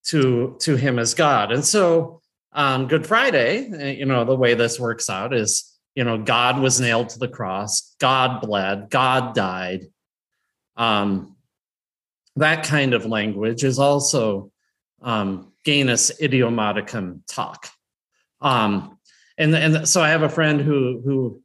[0.06, 1.52] to to him as God.
[1.52, 2.20] And so
[2.52, 6.59] on Good Friday, uh, you know, the way this works out is, you know, God
[6.59, 9.86] was nailed to the cross, God bled, God died.
[10.76, 11.36] Um,
[12.36, 14.51] that kind of language is also
[15.03, 17.68] um, genus idiomaticum talk.
[18.40, 18.99] Um,
[19.41, 21.43] and and so I have a friend who who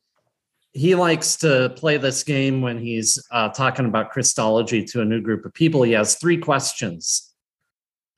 [0.73, 5.21] he likes to play this game when he's uh, talking about Christology to a new
[5.21, 5.83] group of people.
[5.83, 7.33] He has three questions.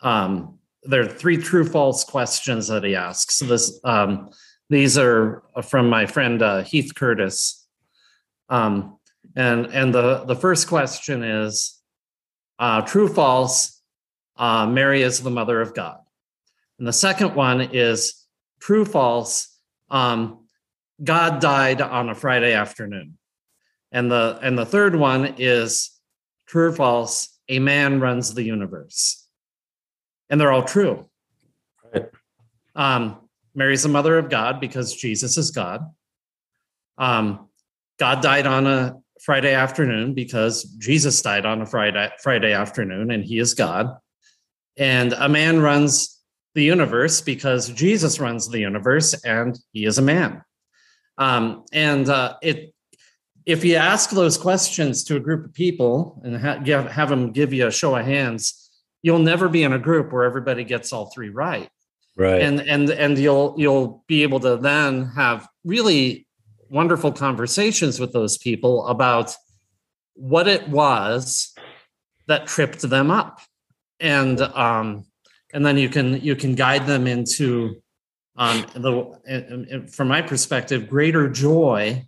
[0.01, 3.35] Um, there are three true false questions that he asks.
[3.35, 4.31] So this um,
[4.69, 7.67] these are from my friend uh, Heath Curtis.
[8.49, 8.97] Um,
[9.35, 11.79] and and the the first question is
[12.57, 13.79] uh, true false.
[14.35, 15.99] Uh, Mary is the mother of God.
[16.79, 18.25] And the second one is
[18.59, 19.56] true false
[19.89, 20.45] um,
[21.03, 23.17] God died on a Friday afternoon.
[23.91, 25.91] And the and the third one is
[26.47, 29.25] true or false, a man runs the universe.
[30.29, 31.05] and they're all true.
[31.93, 32.09] Right.
[32.75, 33.17] Um,
[33.55, 35.81] Mary's the mother of God because Jesus is God.
[36.97, 37.49] Um,
[37.97, 43.23] God died on a Friday afternoon because Jesus died on a Friday Friday afternoon, and
[43.23, 43.97] He is God.
[44.77, 46.16] And a man runs
[46.57, 50.41] the universe because Jesus runs the universe, and He is a man.
[51.19, 52.73] Um, and uh, it,
[53.45, 57.31] if you ask those questions to a group of people and ha- give, have them
[57.31, 58.71] give you a show of hands,
[59.03, 61.69] you'll never be in a group where everybody gets all three right
[62.17, 62.41] Right.
[62.41, 66.25] and and and you'll you'll be able to then have really
[66.69, 69.35] wonderful conversations with those people about
[70.15, 71.53] what it was
[72.25, 73.39] that tripped them up
[73.99, 75.05] and um
[75.57, 77.81] and then you can you can guide them into
[78.37, 82.05] um the from my perspective greater joy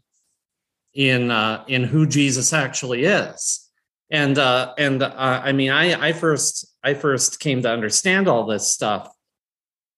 [0.94, 3.68] in uh in who jesus actually is
[4.12, 8.46] and uh and uh, i mean i i first i first came to understand all
[8.46, 9.12] this stuff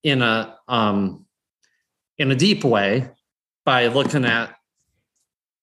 [0.01, 1.25] in a um
[2.17, 3.09] in a deep way
[3.65, 4.55] by looking at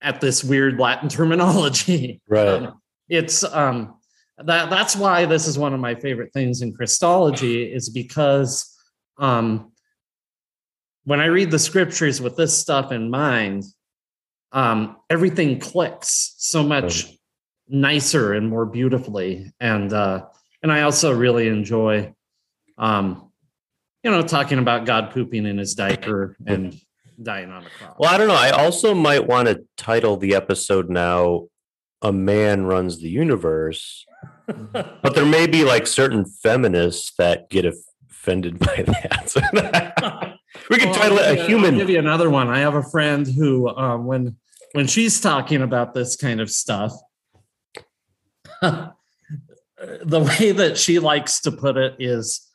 [0.02, 2.48] at this weird latin terminology right.
[2.48, 3.97] um, it's um
[4.44, 8.76] that that's why this is one of my favorite things in christology is because
[9.18, 9.72] um
[11.04, 13.64] when i read the scriptures with this stuff in mind
[14.52, 17.06] um everything clicks so much
[17.68, 19.52] nicer and more beautifully.
[19.60, 20.26] And uh
[20.62, 22.14] and i also really enjoy
[22.78, 23.30] um
[24.02, 26.80] you know talking about god pooping in his diaper and
[27.22, 27.96] dying on the cross.
[27.98, 28.34] Well, I don't know.
[28.34, 31.48] I also might want to title the episode now
[32.02, 34.06] "A Man Runs the Universe,"
[34.46, 40.34] but there may be like certain feminists that get offended by that.
[40.70, 42.48] We could Well, title it "A you- I'll give Human." you another one.
[42.48, 44.36] I have a friend who, um, when
[44.72, 46.92] when she's talking about this kind of stuff,
[48.60, 48.92] the
[50.12, 52.46] way that she likes to put it is,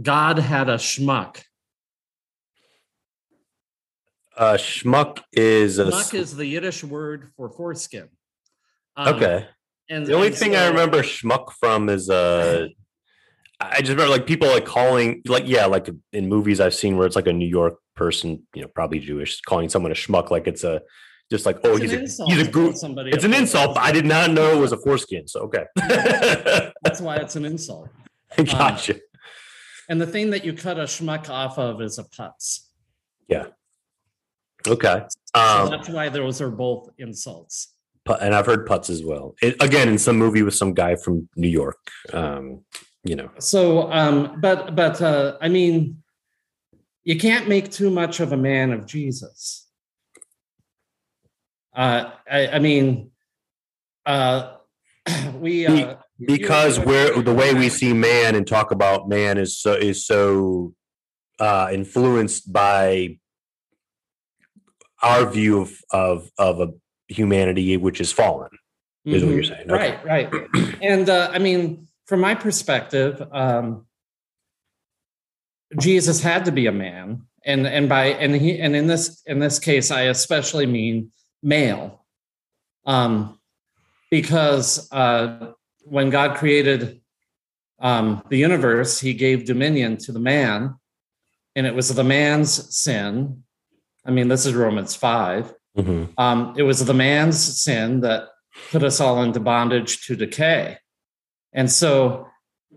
[0.00, 1.42] God had a schmuck.
[4.36, 8.08] Uh, schmuck is a Schmuck is the Yiddish word for foreskin.
[8.96, 9.46] Um, okay.
[9.88, 12.68] And The only and thing I remember schmuck from is uh
[13.60, 17.06] I just remember like people like calling like yeah like in movies I've seen where
[17.06, 20.46] it's like a New York person you know probably Jewish calling someone a schmuck like
[20.46, 20.82] it's a
[21.30, 24.04] just like oh he's a he's a group somebody it's an insult but I did
[24.04, 25.64] not know it was a foreskin so okay
[26.82, 27.88] That's why it's an insult.
[28.36, 28.96] gotcha
[29.88, 32.66] And the thing that you cut a schmuck off of is a putz.
[33.28, 33.46] Yeah
[34.66, 37.75] okay So um that's why those are both insults.
[38.08, 39.34] And I've heard putz as well.
[39.42, 41.78] It, again in some movie with some guy from New York
[42.12, 42.64] um
[43.08, 43.30] you know.
[43.38, 46.02] So, um, but but uh, I mean,
[47.04, 49.66] you can't make too much of a man of Jesus.
[51.74, 53.10] Uh, I, I mean,
[54.04, 54.54] uh,
[55.34, 55.96] we uh,
[56.26, 60.74] because we're the way we see man and talk about man is so is so
[61.38, 63.18] uh influenced by
[65.02, 66.68] our view of of of a
[67.08, 68.50] humanity which is fallen
[69.04, 69.26] is mm-hmm.
[69.26, 69.52] what you're mm-hmm.
[69.52, 69.70] saying.
[69.70, 69.98] Okay.
[70.04, 70.76] right right.
[70.82, 73.86] And uh, i mean from my perspective um,
[75.78, 79.38] jesus had to be a man and and by and he and in this in
[79.38, 82.04] this case i especially mean male.
[82.84, 83.38] Um
[84.10, 85.52] because uh
[85.84, 87.00] when god created
[87.80, 90.74] um the universe he gave dominion to the man
[91.54, 93.42] and it was the man's sin.
[94.04, 96.18] I mean this is romans 5 Mm-hmm.
[96.18, 98.28] Um, it was the man's sin that
[98.70, 100.78] put us all into bondage to decay.
[101.52, 102.26] And so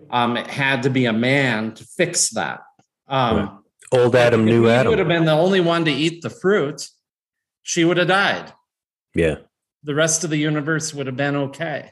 [0.09, 2.61] um, it had to be a man to fix that.
[3.07, 3.49] Um, right.
[3.91, 4.85] Old Adam, new Adam.
[4.85, 6.87] He would have been the only one to eat the fruit.
[7.63, 8.53] She would have died.
[9.15, 9.35] Yeah.
[9.83, 11.91] The rest of the universe would have been okay.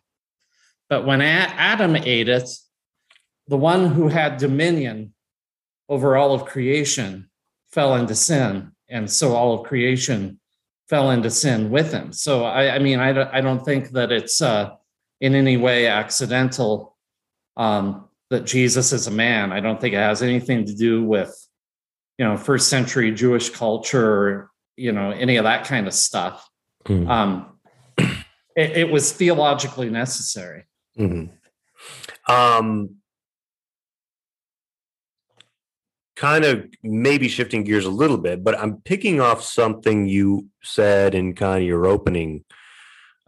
[0.90, 2.50] But when Adam ate it,
[3.48, 5.14] the one who had dominion
[5.90, 7.30] over all of creation
[7.72, 8.72] fell into sin.
[8.90, 10.40] And so all of creation
[10.90, 12.14] fell into sin with him.
[12.14, 14.72] So I, I mean, I don't, I don't think that it's uh,
[15.20, 16.96] in any way accidental
[17.58, 19.52] um, that Jesus is a man.
[19.52, 21.36] I don't think it has anything to do with,
[22.18, 26.50] you know, first century Jewish culture or, you know, any of that kind of stuff.
[26.86, 27.10] Mhm.
[27.10, 27.60] Um,
[27.98, 30.64] it, it was theologically necessary.
[30.98, 31.30] Mhm.
[32.28, 32.96] um
[36.18, 41.16] kind of maybe shifting gears a little bit but i'm picking off something you said
[41.16, 42.44] in kind of your opening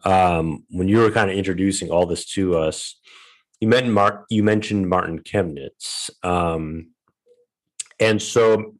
[0.04, 3.00] um when you were kind of introducing all this to us
[3.62, 6.90] you mentioned mark you mentioned martin chemnitz um
[8.00, 8.74] and so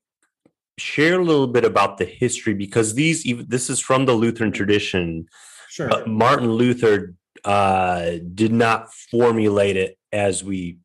[0.78, 4.52] share a little bit about the history because these even this is from the lutheran
[4.52, 5.26] tradition
[5.70, 5.88] Sure.
[5.88, 7.14] but Martin Luther
[7.46, 10.80] uh, did not formulate it as we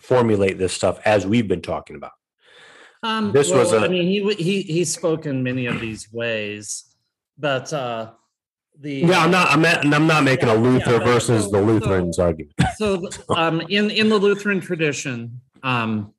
[0.00, 2.12] formulate this stuff as we've been talking about.
[3.02, 6.12] Um, This was well, a- I mean, he he he spoke in many of these
[6.12, 6.84] ways,
[7.38, 8.12] but uh,
[8.78, 9.50] the Yeah, I'm not.
[9.50, 12.54] I'm not, I'm not making a Luther yeah, versus so- the Lutherans argument.
[12.76, 16.12] so um, in in the Lutheran tradition, um,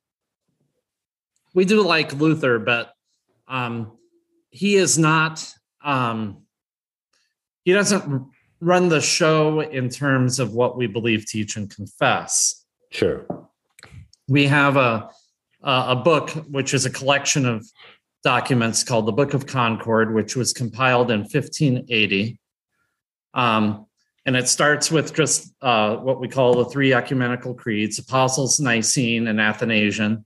[1.54, 2.94] we do like Luther, but
[3.48, 3.98] um,
[4.50, 5.54] he is not.
[5.84, 6.44] Um,
[7.64, 8.26] he doesn't
[8.60, 12.66] run the show in terms of what we believe, teach, and confess.
[12.92, 13.26] Sure.
[14.32, 15.10] We have a
[15.64, 17.64] a book which is a collection of
[18.24, 22.40] documents called the Book of Concord, which was compiled in 1580.
[23.36, 23.86] Um,
[24.26, 29.28] and it starts with just uh, what we call the three ecumenical creeds: Apostles, Nicene,
[29.28, 30.26] and Athanasian.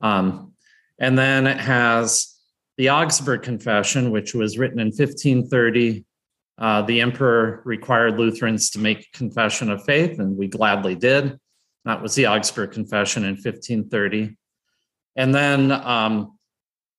[0.00, 0.54] Um,
[0.98, 2.34] and then it has
[2.78, 6.04] the Augsburg Confession, which was written in 1530.
[6.56, 11.38] Uh, the emperor required Lutherans to make a confession of faith, and we gladly did.
[11.84, 14.36] That was the Augsburg Confession in 1530.
[15.16, 16.38] And then um,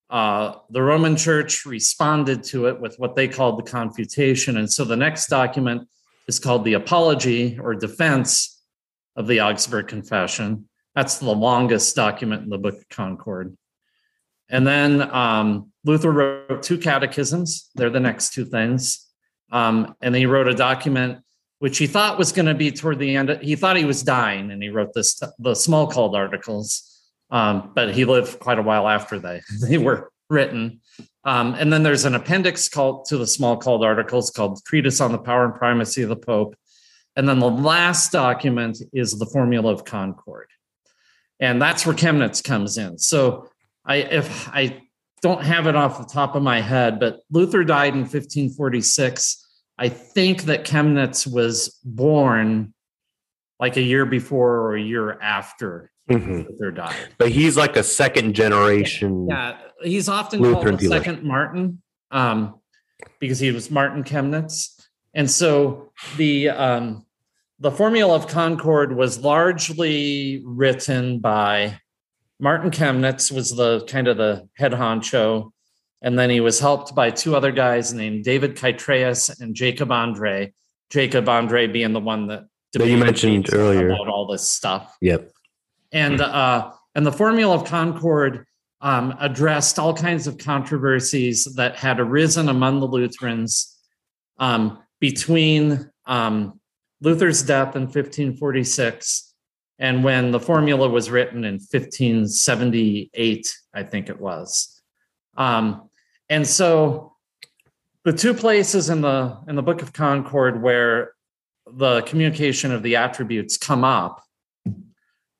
[0.09, 4.57] uh, the Roman Church responded to it with what they called the Confutation.
[4.57, 5.87] And so the next document
[6.27, 8.61] is called the Apology or Defense
[9.15, 10.69] of the Augsburg Confession.
[10.93, 13.57] That's the longest document in the Book of Concord.
[14.49, 17.71] And then um, Luther wrote two catechisms.
[17.75, 19.07] They're the next two things.
[19.51, 21.19] Um, and he wrote a document
[21.59, 23.29] which he thought was going to be toward the end.
[23.41, 26.91] He thought he was dying, and he wrote this the Smalcald articles.
[27.31, 30.81] Um, but he lived quite a while after they they were written.
[31.23, 35.17] Um, and then there's an appendix called to the Smalcald articles called Treatise on the
[35.17, 36.55] Power and Primacy of the Pope.
[37.15, 40.49] And then the last document is the Formula of Concord,
[41.39, 42.97] and that's where Chemnitz comes in.
[42.97, 43.49] So
[43.85, 44.81] I if I
[45.21, 49.44] don't have it off the top of my head, but Luther died in 1546.
[49.77, 52.73] I think that Chemnitz was born
[53.59, 56.47] like a year before or a year after Mhm.
[56.47, 56.95] Luther died.
[57.17, 59.27] But he's like a second generation.
[59.29, 62.59] Yeah, he's often Lutheran called the second Martin um,
[63.19, 64.79] because he was Martin Chemnitz,
[65.15, 67.05] and so the um,
[67.59, 71.79] the Formula of Concord was largely written by
[72.39, 75.51] Martin Chemnitz, was the kind of the head honcho,
[76.01, 80.53] and then he was helped by two other guys named David Chytraeus and Jakob Andrae.
[80.89, 83.89] Jakob Andrae being the one that That you mentioned earlier.
[83.89, 85.31] about all this stuff Yep.
[85.91, 88.45] and uh, and the formula of concord
[88.81, 93.75] um, addressed all kinds of controversies that had arisen among the Lutherans
[94.37, 96.59] um, between um,
[97.01, 99.33] Luther's death in 1546
[99.79, 104.74] and when the formula was written in 1578, I think it was.
[105.35, 105.89] Um,
[106.29, 107.13] and so
[108.03, 111.13] the two places in the in the Book of Concord where
[111.67, 114.23] the communication of the attributes come up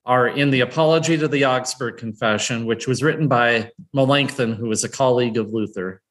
[0.05, 4.83] are in the Apology to the Augsburg Confession, which was written by Melanchthon, who was
[4.83, 6.01] a colleague of Luther.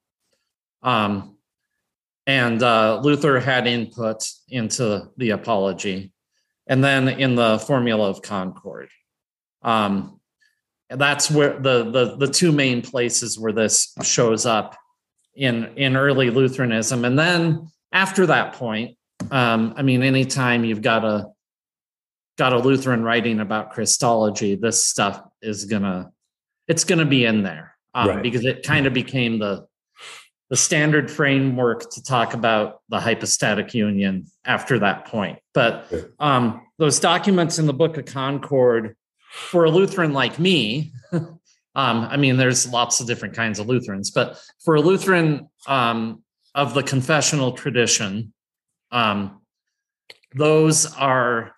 [0.83, 1.37] Um,
[2.27, 6.13] and uh, Luther had input into the Apology.
[6.67, 8.89] And then in the Formula of Concord.
[9.63, 10.14] Um,
[10.95, 14.77] and that's where the, the, the two main places where this shows up
[15.35, 17.05] in, in early Lutheranism.
[17.05, 18.97] And then after that point,
[19.33, 21.27] um, I mean, anytime you've got a
[22.39, 26.13] got a Lutheran writing about Christology, this stuff is gonna
[26.69, 28.23] it's gonna be in there um, Right.
[28.23, 29.67] because it kind of became the
[30.51, 35.41] the standard framework to talk about the hypostatic union after that point.
[35.55, 38.95] But um, those documents in the Book of Concord
[39.35, 40.93] for a Lutheran like me.
[41.77, 46.23] Um, I mean, there's lots of different kinds of Lutherans, but for a Lutheran um,
[46.55, 48.33] of the confessional tradition,
[48.93, 49.41] um,
[50.37, 51.53] those are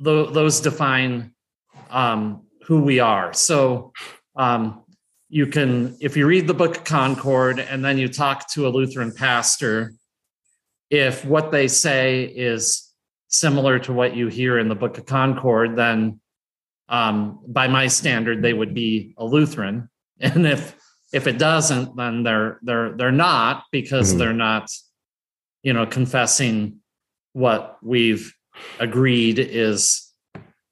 [0.00, 1.34] tho- those define
[1.88, 3.32] um, who we are.
[3.32, 3.92] So
[4.34, 4.82] um,
[5.28, 8.70] you can, if you read the Book of Concord and then you talk to a
[8.70, 9.92] Lutheran pastor,
[10.90, 12.92] if what they say is
[13.28, 16.20] similar to what you hear in the Book of Concord, then
[16.88, 19.88] um, by my standard, they would be a Lutheran.
[20.20, 20.74] And if
[21.12, 24.18] if it doesn't, then they're they're they're not because Mhm.
[24.18, 24.70] they're not,
[25.62, 26.80] you know, confessing
[27.34, 28.34] what we've
[28.80, 30.10] agreed is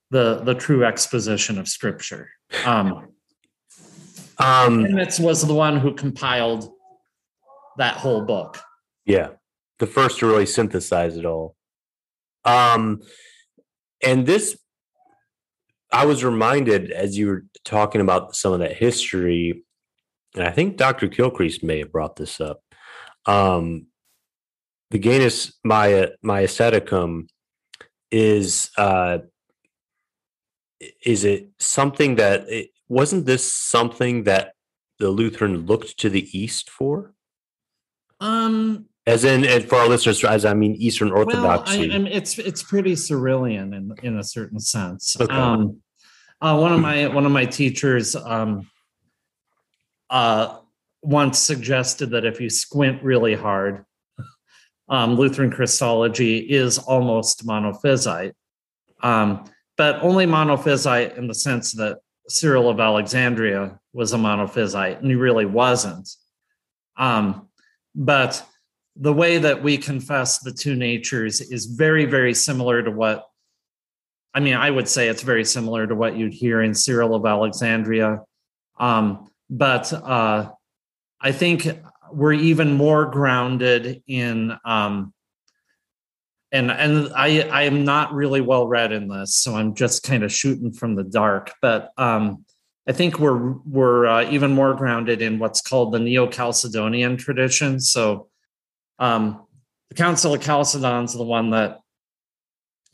[0.09, 2.29] the the true exposition of Scripture.
[2.65, 3.09] Um,
[4.37, 6.73] Um, Chemnitz was the one who compiled
[7.77, 8.59] that whole book.
[9.05, 9.29] yeah.
[9.79, 11.55] The first to really synthesize it all.
[12.45, 13.01] Um,
[14.01, 14.57] and this,
[15.95, 19.63] I was reminded as you were talking about some of that history,
[20.35, 21.07] and I think Dr.
[21.07, 22.59] Kilcrease may have brought this up.
[23.25, 23.87] Um,
[24.91, 26.09] the Genus Maya
[28.11, 29.19] is uh,
[31.05, 34.51] is it something that it, wasn't this something that
[34.99, 37.13] the Lutheran looked to the East for?
[38.19, 41.29] Um, as in, and for our listeners, as I mean, Eastern well,
[41.69, 45.15] I, I mean, it's it's pretty Cyrillian in in a certain sense.
[45.21, 45.33] Okay.
[45.33, 45.81] Um,
[46.41, 48.69] uh, one of my one of my teachers um,
[50.09, 50.59] uh,
[51.01, 53.85] once suggested that if you squint really hard,
[54.89, 58.33] um, Lutheran Christology is almost monophysite,
[59.01, 59.45] um,
[59.77, 65.15] but only monophysite in the sense that Cyril of Alexandria was a monophysite, and he
[65.15, 66.09] really wasn't.
[66.97, 67.49] Um,
[67.93, 68.43] but
[68.95, 73.25] the way that we confess the two natures is very, very similar to what
[74.35, 77.25] I mean, I would say it's very similar to what you'd hear in Cyril of
[77.25, 78.19] Alexandria.
[78.77, 80.51] Um, but uh,
[81.21, 81.69] I think
[82.11, 85.13] we're even more grounded in um,
[86.51, 90.23] and and I I am not really well read in this, so I'm just kind
[90.23, 91.53] of shooting from the dark.
[91.61, 92.45] But um,
[92.87, 97.79] I think we're we're uh, even more grounded in what's called the Neo-Chalcedonian tradition.
[97.79, 98.27] So
[98.99, 99.45] um,
[99.89, 101.79] the Council of Chalcedon is the one that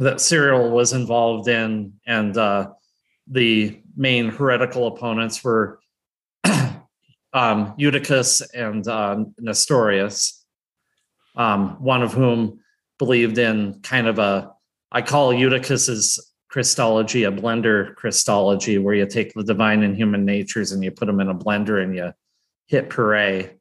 [0.01, 2.71] that Cyril was involved in, and uh,
[3.27, 5.79] the main heretical opponents were
[7.33, 10.43] um, Eutychus and uh, Nestorius,
[11.35, 12.59] um, one of whom
[12.97, 14.51] believed in kind of a,
[14.91, 20.71] I call Eutychus's Christology a blender Christology, where you take the divine and human natures
[20.71, 22.11] and you put them in a blender and you
[22.65, 23.51] hit puree,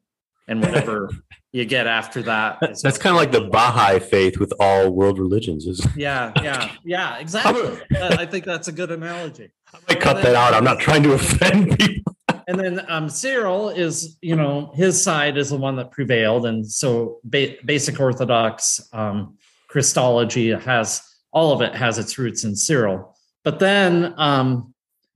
[0.47, 1.07] and whatever
[1.51, 2.57] you get after that.
[2.63, 5.65] is That's kind of like the Baha'i faith with all world religions.
[5.65, 7.79] Is yeah, yeah, yeah, exactly.
[7.99, 9.51] I think that's a good analogy.
[9.73, 10.53] I might cut that out.
[10.53, 12.15] I'm not trying to offend people.
[12.47, 16.65] And then um, Cyril is, you know, his side is the one that prevailed, and
[16.65, 19.37] so ba- basic Orthodox um,
[19.67, 23.15] Christology has all of it has its roots in Cyril.
[23.43, 24.73] But then um,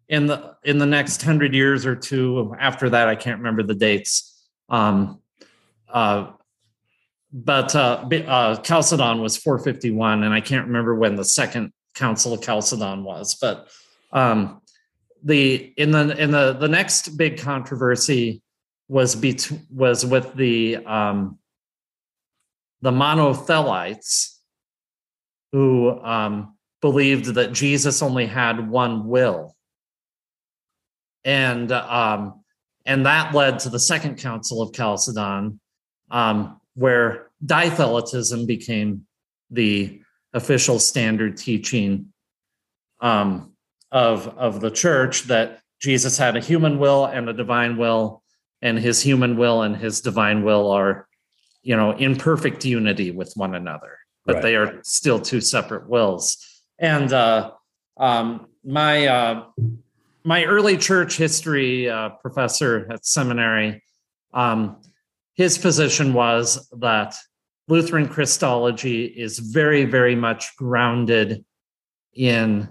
[0.07, 3.75] in the in the next hundred years or two after that, I can't remember the
[3.75, 4.31] dates.
[4.69, 5.19] Um,
[5.95, 6.33] uh,
[7.31, 12.41] but uh, uh, Chalcedon was 451, and I can't remember when the second Council of
[12.41, 13.35] Chalcedon was.
[13.35, 13.69] But
[14.11, 14.61] um,
[15.23, 18.41] the in the in the the next big controversy
[18.89, 21.39] was bet- was with the um,
[22.81, 24.37] the monothelites
[25.53, 29.55] who um, believed that Jesus only had one will,
[31.23, 32.43] and um,
[32.85, 35.61] and that led to the second Council of Chalcedon,
[36.11, 39.05] um, where dithelitism became
[39.51, 40.01] the
[40.33, 42.11] official standard teaching
[43.01, 43.53] um,
[43.91, 48.23] of of the church that Jesus had a human will and a divine will,
[48.61, 51.07] and his human will and his divine will are,
[51.61, 54.41] you know, in perfect unity with one another, but Right.
[54.41, 56.37] they are still two separate wills.
[56.79, 57.51] And uh,
[57.97, 59.45] um, my uh,
[60.23, 63.83] my early church history uh, professor at seminary,
[64.33, 64.81] um,
[65.35, 67.15] his position was that
[67.67, 71.43] Lutheran Christology is very, very much grounded
[72.13, 72.69] in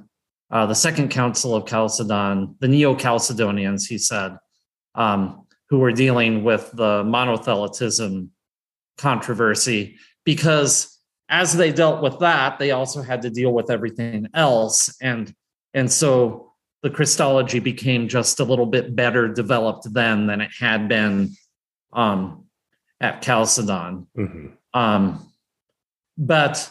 [0.51, 4.37] uh, the Second Council of Chalcedon, the Neo Chalcedonians, he said,
[4.95, 8.29] um, who were dealing with the monothelitism
[8.97, 14.95] controversy, because as they dealt with that, they also had to deal with everything else.
[15.01, 15.35] And,
[15.73, 16.53] and so
[16.83, 21.31] the Christology became just a little bit better developed then than it had been
[21.93, 22.44] um,
[23.05, 24.07] at Chalcedon.
[24.17, 24.53] Mhm.
[24.73, 25.31] Um,
[26.17, 26.71] but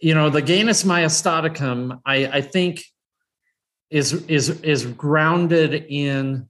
[0.00, 2.84] you know, the Genus Majestaticum, I, I think,
[3.90, 6.48] is is is grounded in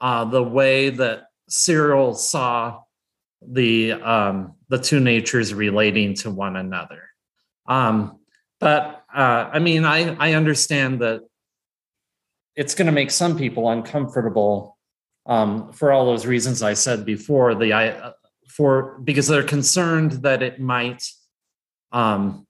[0.00, 2.80] uh, the way that Cyril saw
[3.40, 7.02] the um, the two natures relating to one another.
[7.66, 8.18] Um,
[8.60, 11.22] but uh, I mean, I I understand that
[12.54, 14.71] it's going to make some people uncomfortable
[15.26, 17.54] um, for all those reasons I said before.
[17.54, 18.12] The I
[18.48, 21.04] for because they're concerned that it might
[21.92, 22.46] um,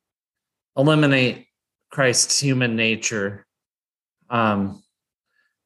[0.76, 1.46] eliminate
[1.90, 3.46] Christ's human nature.
[4.30, 4.82] Um,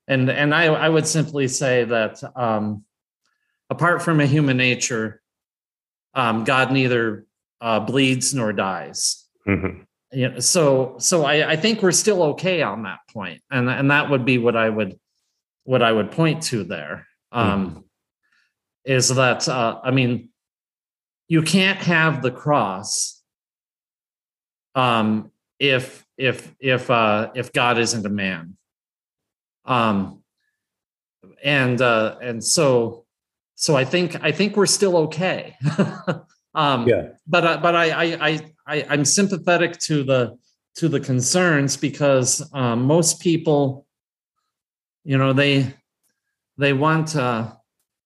[0.08, 2.84] and and I, I would simply say that um,
[3.70, 5.22] apart from a human nature,
[6.14, 7.26] um, God neither
[7.60, 9.24] uh, bleeds nor dies.
[9.46, 9.86] Mhm.
[10.12, 13.90] You know, so so I, I think we're still okay on that point, and and
[13.90, 14.98] that would be what I would
[15.66, 17.06] what I would point to there.
[17.32, 17.84] Um,
[18.84, 20.30] Is that uh, I mean,
[21.28, 23.20] you can't have the cross
[24.74, 28.56] um, if if if uh, if God isn't a man.
[29.64, 30.22] Um,
[31.42, 33.04] and uh, and so
[33.56, 35.56] so I think I think we're still okay.
[36.54, 37.08] um, Yeah.
[37.26, 40.38] but uh, but I, I I I I'm sympathetic to the
[40.76, 43.85] to the concerns because um, most people,
[45.06, 45.72] you know, they
[46.58, 47.52] they want uh,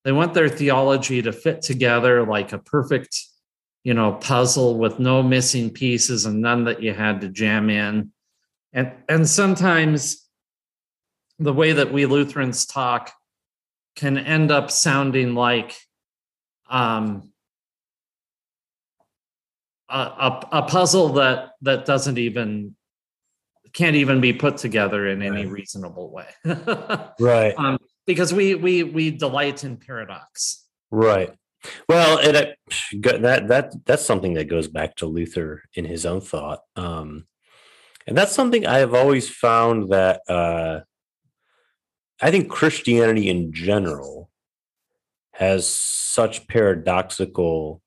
[0.05, 3.19] they want their theology to fit together like a perfect,
[3.85, 8.13] you know, puzzle with no missing pieces and none that you had to jam in,
[8.75, 10.29] and and sometimes
[11.39, 13.11] the way that we Lutherans talk
[13.97, 15.75] can end up sounding like
[16.69, 17.33] um,
[19.89, 22.77] a, a, a puzzle that that doesn't even
[23.73, 25.51] can't even be put together in any Right.
[25.51, 26.29] reasonable way.
[27.21, 27.55] Right.
[27.57, 30.67] um, because we we we delight in paradox.
[30.91, 31.33] Right.
[31.89, 32.59] Well, and it,
[33.23, 37.27] that that that's something that goes back to Luther in his own thought, um,
[38.07, 40.81] and that's something I have always found that uh,
[42.21, 44.31] I think Christianity in general
[45.35, 47.83] has such paradoxical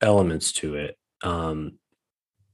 [0.00, 1.78] elements to it, um,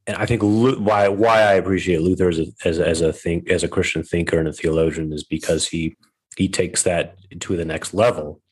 [0.06, 3.62] and I think why why I appreciate Luther as a, as as a think as
[3.62, 5.96] a Christian thinker and a theologian is because he
[6.36, 8.42] he takes that to the next level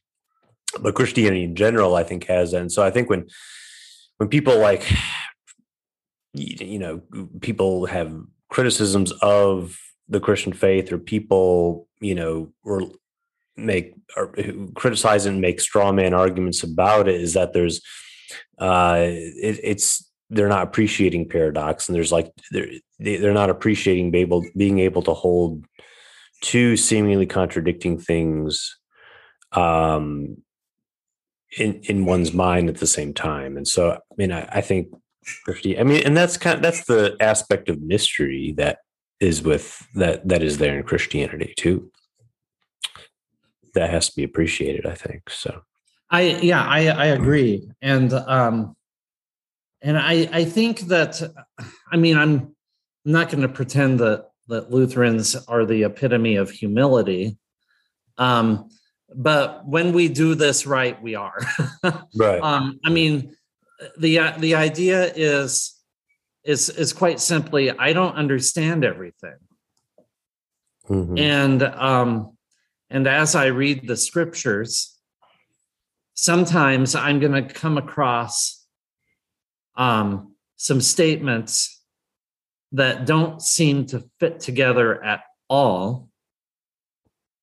[0.80, 2.52] but Christianity in general, I think, has.
[2.52, 3.26] And so I think when
[4.18, 4.90] when people like
[6.34, 7.02] you know
[7.40, 8.14] people have
[8.48, 9.78] criticisms of
[10.08, 12.82] the Christian faith, or people you know or
[13.56, 14.34] make or
[14.74, 17.80] criticize and make straw man arguments about it, is that there's
[18.58, 22.68] uh it, it's they're not appreciating paradox, and there's like they're
[22.98, 25.64] they- they're not appreciating be able being able to hold
[26.40, 28.76] two seemingly contradicting things
[29.52, 30.36] um
[31.58, 33.56] in in one's mind at the same time.
[33.56, 34.88] And so i mean i, I think
[35.48, 38.78] i mean and that's kind of that's the aspect of mystery that
[39.20, 41.92] is with that that is there in christianity too.
[43.74, 45.62] That has to be appreciated i think so.
[46.10, 48.76] I yeah, I I agree, and um,
[49.82, 51.20] and I I think that
[51.90, 52.54] I mean I'm
[53.04, 57.36] I'm not going to pretend that that Lutherans are the epitome of humility,
[58.18, 58.68] um,
[59.14, 61.38] but when we do this right, we are.
[62.16, 63.34] right um, I mean,
[63.98, 65.74] the uh, the idea is
[66.44, 69.36] is is quite simply I don't understand everything,
[70.88, 71.18] Mhm.
[71.18, 72.36] and um,
[72.90, 74.96] and as I read the scriptures,
[76.14, 78.61] sometimes I'm going to come across
[79.76, 81.80] um, some statements
[82.72, 86.08] that don't seem to fit together at all.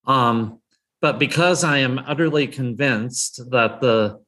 [0.05, 0.59] Um,
[1.01, 4.19] but because I am utterly convinced that the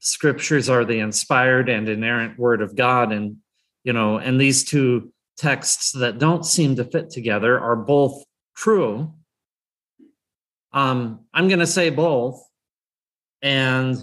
[0.00, 3.36] scriptures are the inspired and inerrant word of God, and
[3.84, 8.24] you know, and these two texts that don't seem to fit together are both
[8.56, 9.14] true.
[10.72, 12.42] Um, I'm going to say both
[13.40, 13.96] and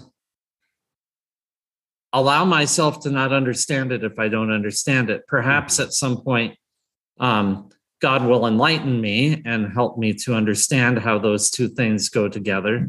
[2.16, 5.26] allow myself to not understand it if I don't understand it.
[5.26, 6.56] Perhaps at some point,
[7.20, 7.68] um,
[8.00, 12.88] God will enlighten me and help me to understand how those two things go together,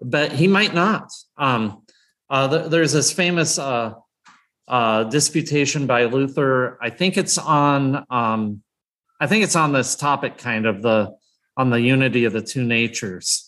[0.00, 1.10] but He might not.
[1.36, 1.82] Um,
[2.30, 3.94] uh, th- there's this famous uh,
[4.68, 6.78] uh, disputation by Luther.
[6.80, 8.04] I think it's on.
[8.10, 8.62] Um,
[9.20, 11.16] I think it's on this topic, kind of the
[11.56, 13.47] on the unity of the two natures.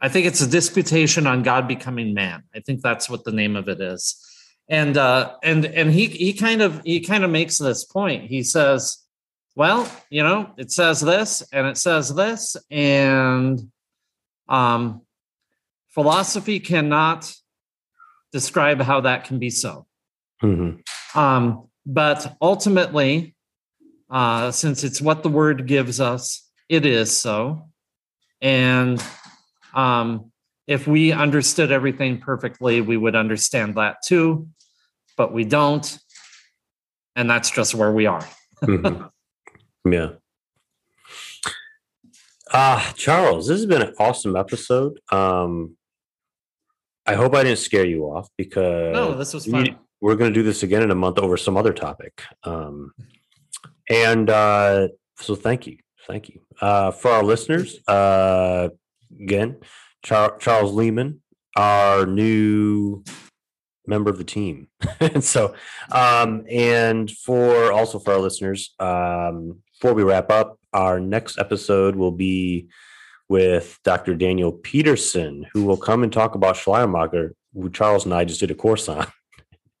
[0.00, 2.42] I think it's a disputation on God becoming man.
[2.54, 4.16] I think that's what the name of it is.
[4.68, 8.24] And uh, and and he he kind of he kind of makes this point.
[8.24, 8.98] He says,
[9.56, 13.70] "Well, you know, it says this and it says this, and
[14.48, 15.02] um,
[15.88, 17.34] philosophy cannot
[18.32, 19.86] describe how that can be so.
[20.42, 20.82] Mhm.
[21.16, 23.34] Um, but ultimately,
[24.08, 27.68] uh, since it's what the word gives us, it is so.
[28.40, 29.02] And
[29.74, 30.30] um,
[30.66, 34.48] if we understood everything perfectly, we would understand that too,
[35.16, 35.98] but we don't.
[37.16, 38.26] And that's just where we are.
[38.62, 39.10] Mhm.
[39.90, 40.10] yeah
[42.52, 45.76] ah charles this has been an awesome episode um
[47.06, 49.78] i hope i didn't scare you off because No, this was fun.
[50.00, 52.92] we're going to do this again in a month over some other topic um
[53.88, 58.68] and uh so thank you thank you uh for our listeners uh
[59.18, 59.56] again
[60.04, 61.20] Char- charles lehmann
[61.56, 63.02] our new
[63.86, 64.68] member of the team
[65.00, 65.54] and so
[65.90, 71.96] um and for also for our listeners um before we wrap up our next episode
[71.96, 72.68] will be
[73.28, 78.24] with dr daniel pedersen who will come and talk about schleiermacher who charles and i
[78.24, 79.06] just did a course on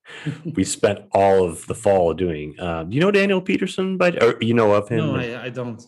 [0.54, 2.58] we spent all of the fall doing.
[2.60, 3.96] Um, do you know Daniel Pedersen?
[3.96, 5.06] By or you know of him?
[5.06, 5.82] No, I, I don't.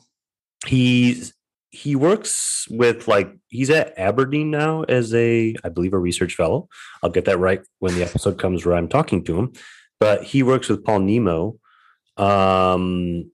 [0.66, 1.34] he's
[1.72, 6.68] he works with like he's at Aberdeen now as a I believe a research fellow.
[7.02, 9.52] I'll get that right when the episode comes where I'm talking to him.
[9.98, 11.58] but he works with Paul Nimmo.
[12.16, 13.30] Um,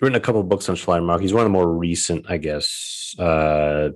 [0.00, 1.22] written a couple books on Schleiermacher.
[1.22, 3.90] He's one of the more recent, I guess, uh,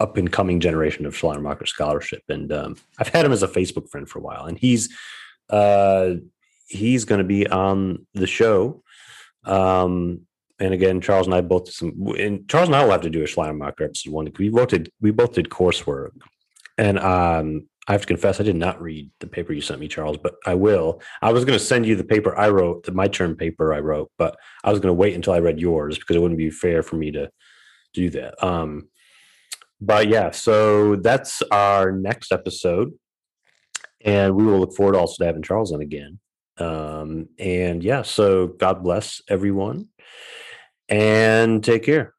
[0.00, 2.22] up and coming generation of Schleiermacher scholarship.
[2.28, 4.88] And um, I've had him as a Facebook friend for a while, and he's
[5.48, 6.14] uh,
[6.66, 8.82] he's going to be on the show.
[9.44, 10.22] Um,
[10.60, 11.92] and again, Charles and I both did some.
[12.18, 14.30] And Charles and I will have to do a Schleiermacher episode one.
[14.38, 14.92] We both did.
[15.00, 16.12] We both did coursework,
[16.78, 19.88] and um, I have to confess, I did not read the paper you sent me,
[19.88, 21.02] Charles, but I will.
[21.22, 23.80] I was going to send you the paper I wrote, the my term paper I
[23.80, 26.50] wrote, but I was going to wait until I read yours because it wouldn't be
[26.50, 27.30] fair for me to
[27.92, 28.40] do that.
[28.44, 28.88] Um,
[29.80, 32.92] but yeah, so that's our next episode,
[34.04, 36.20] and we will look forward also to having Charles on again.
[36.58, 39.88] Um, and yeah, so God bless everyone,
[40.90, 42.14] and take care.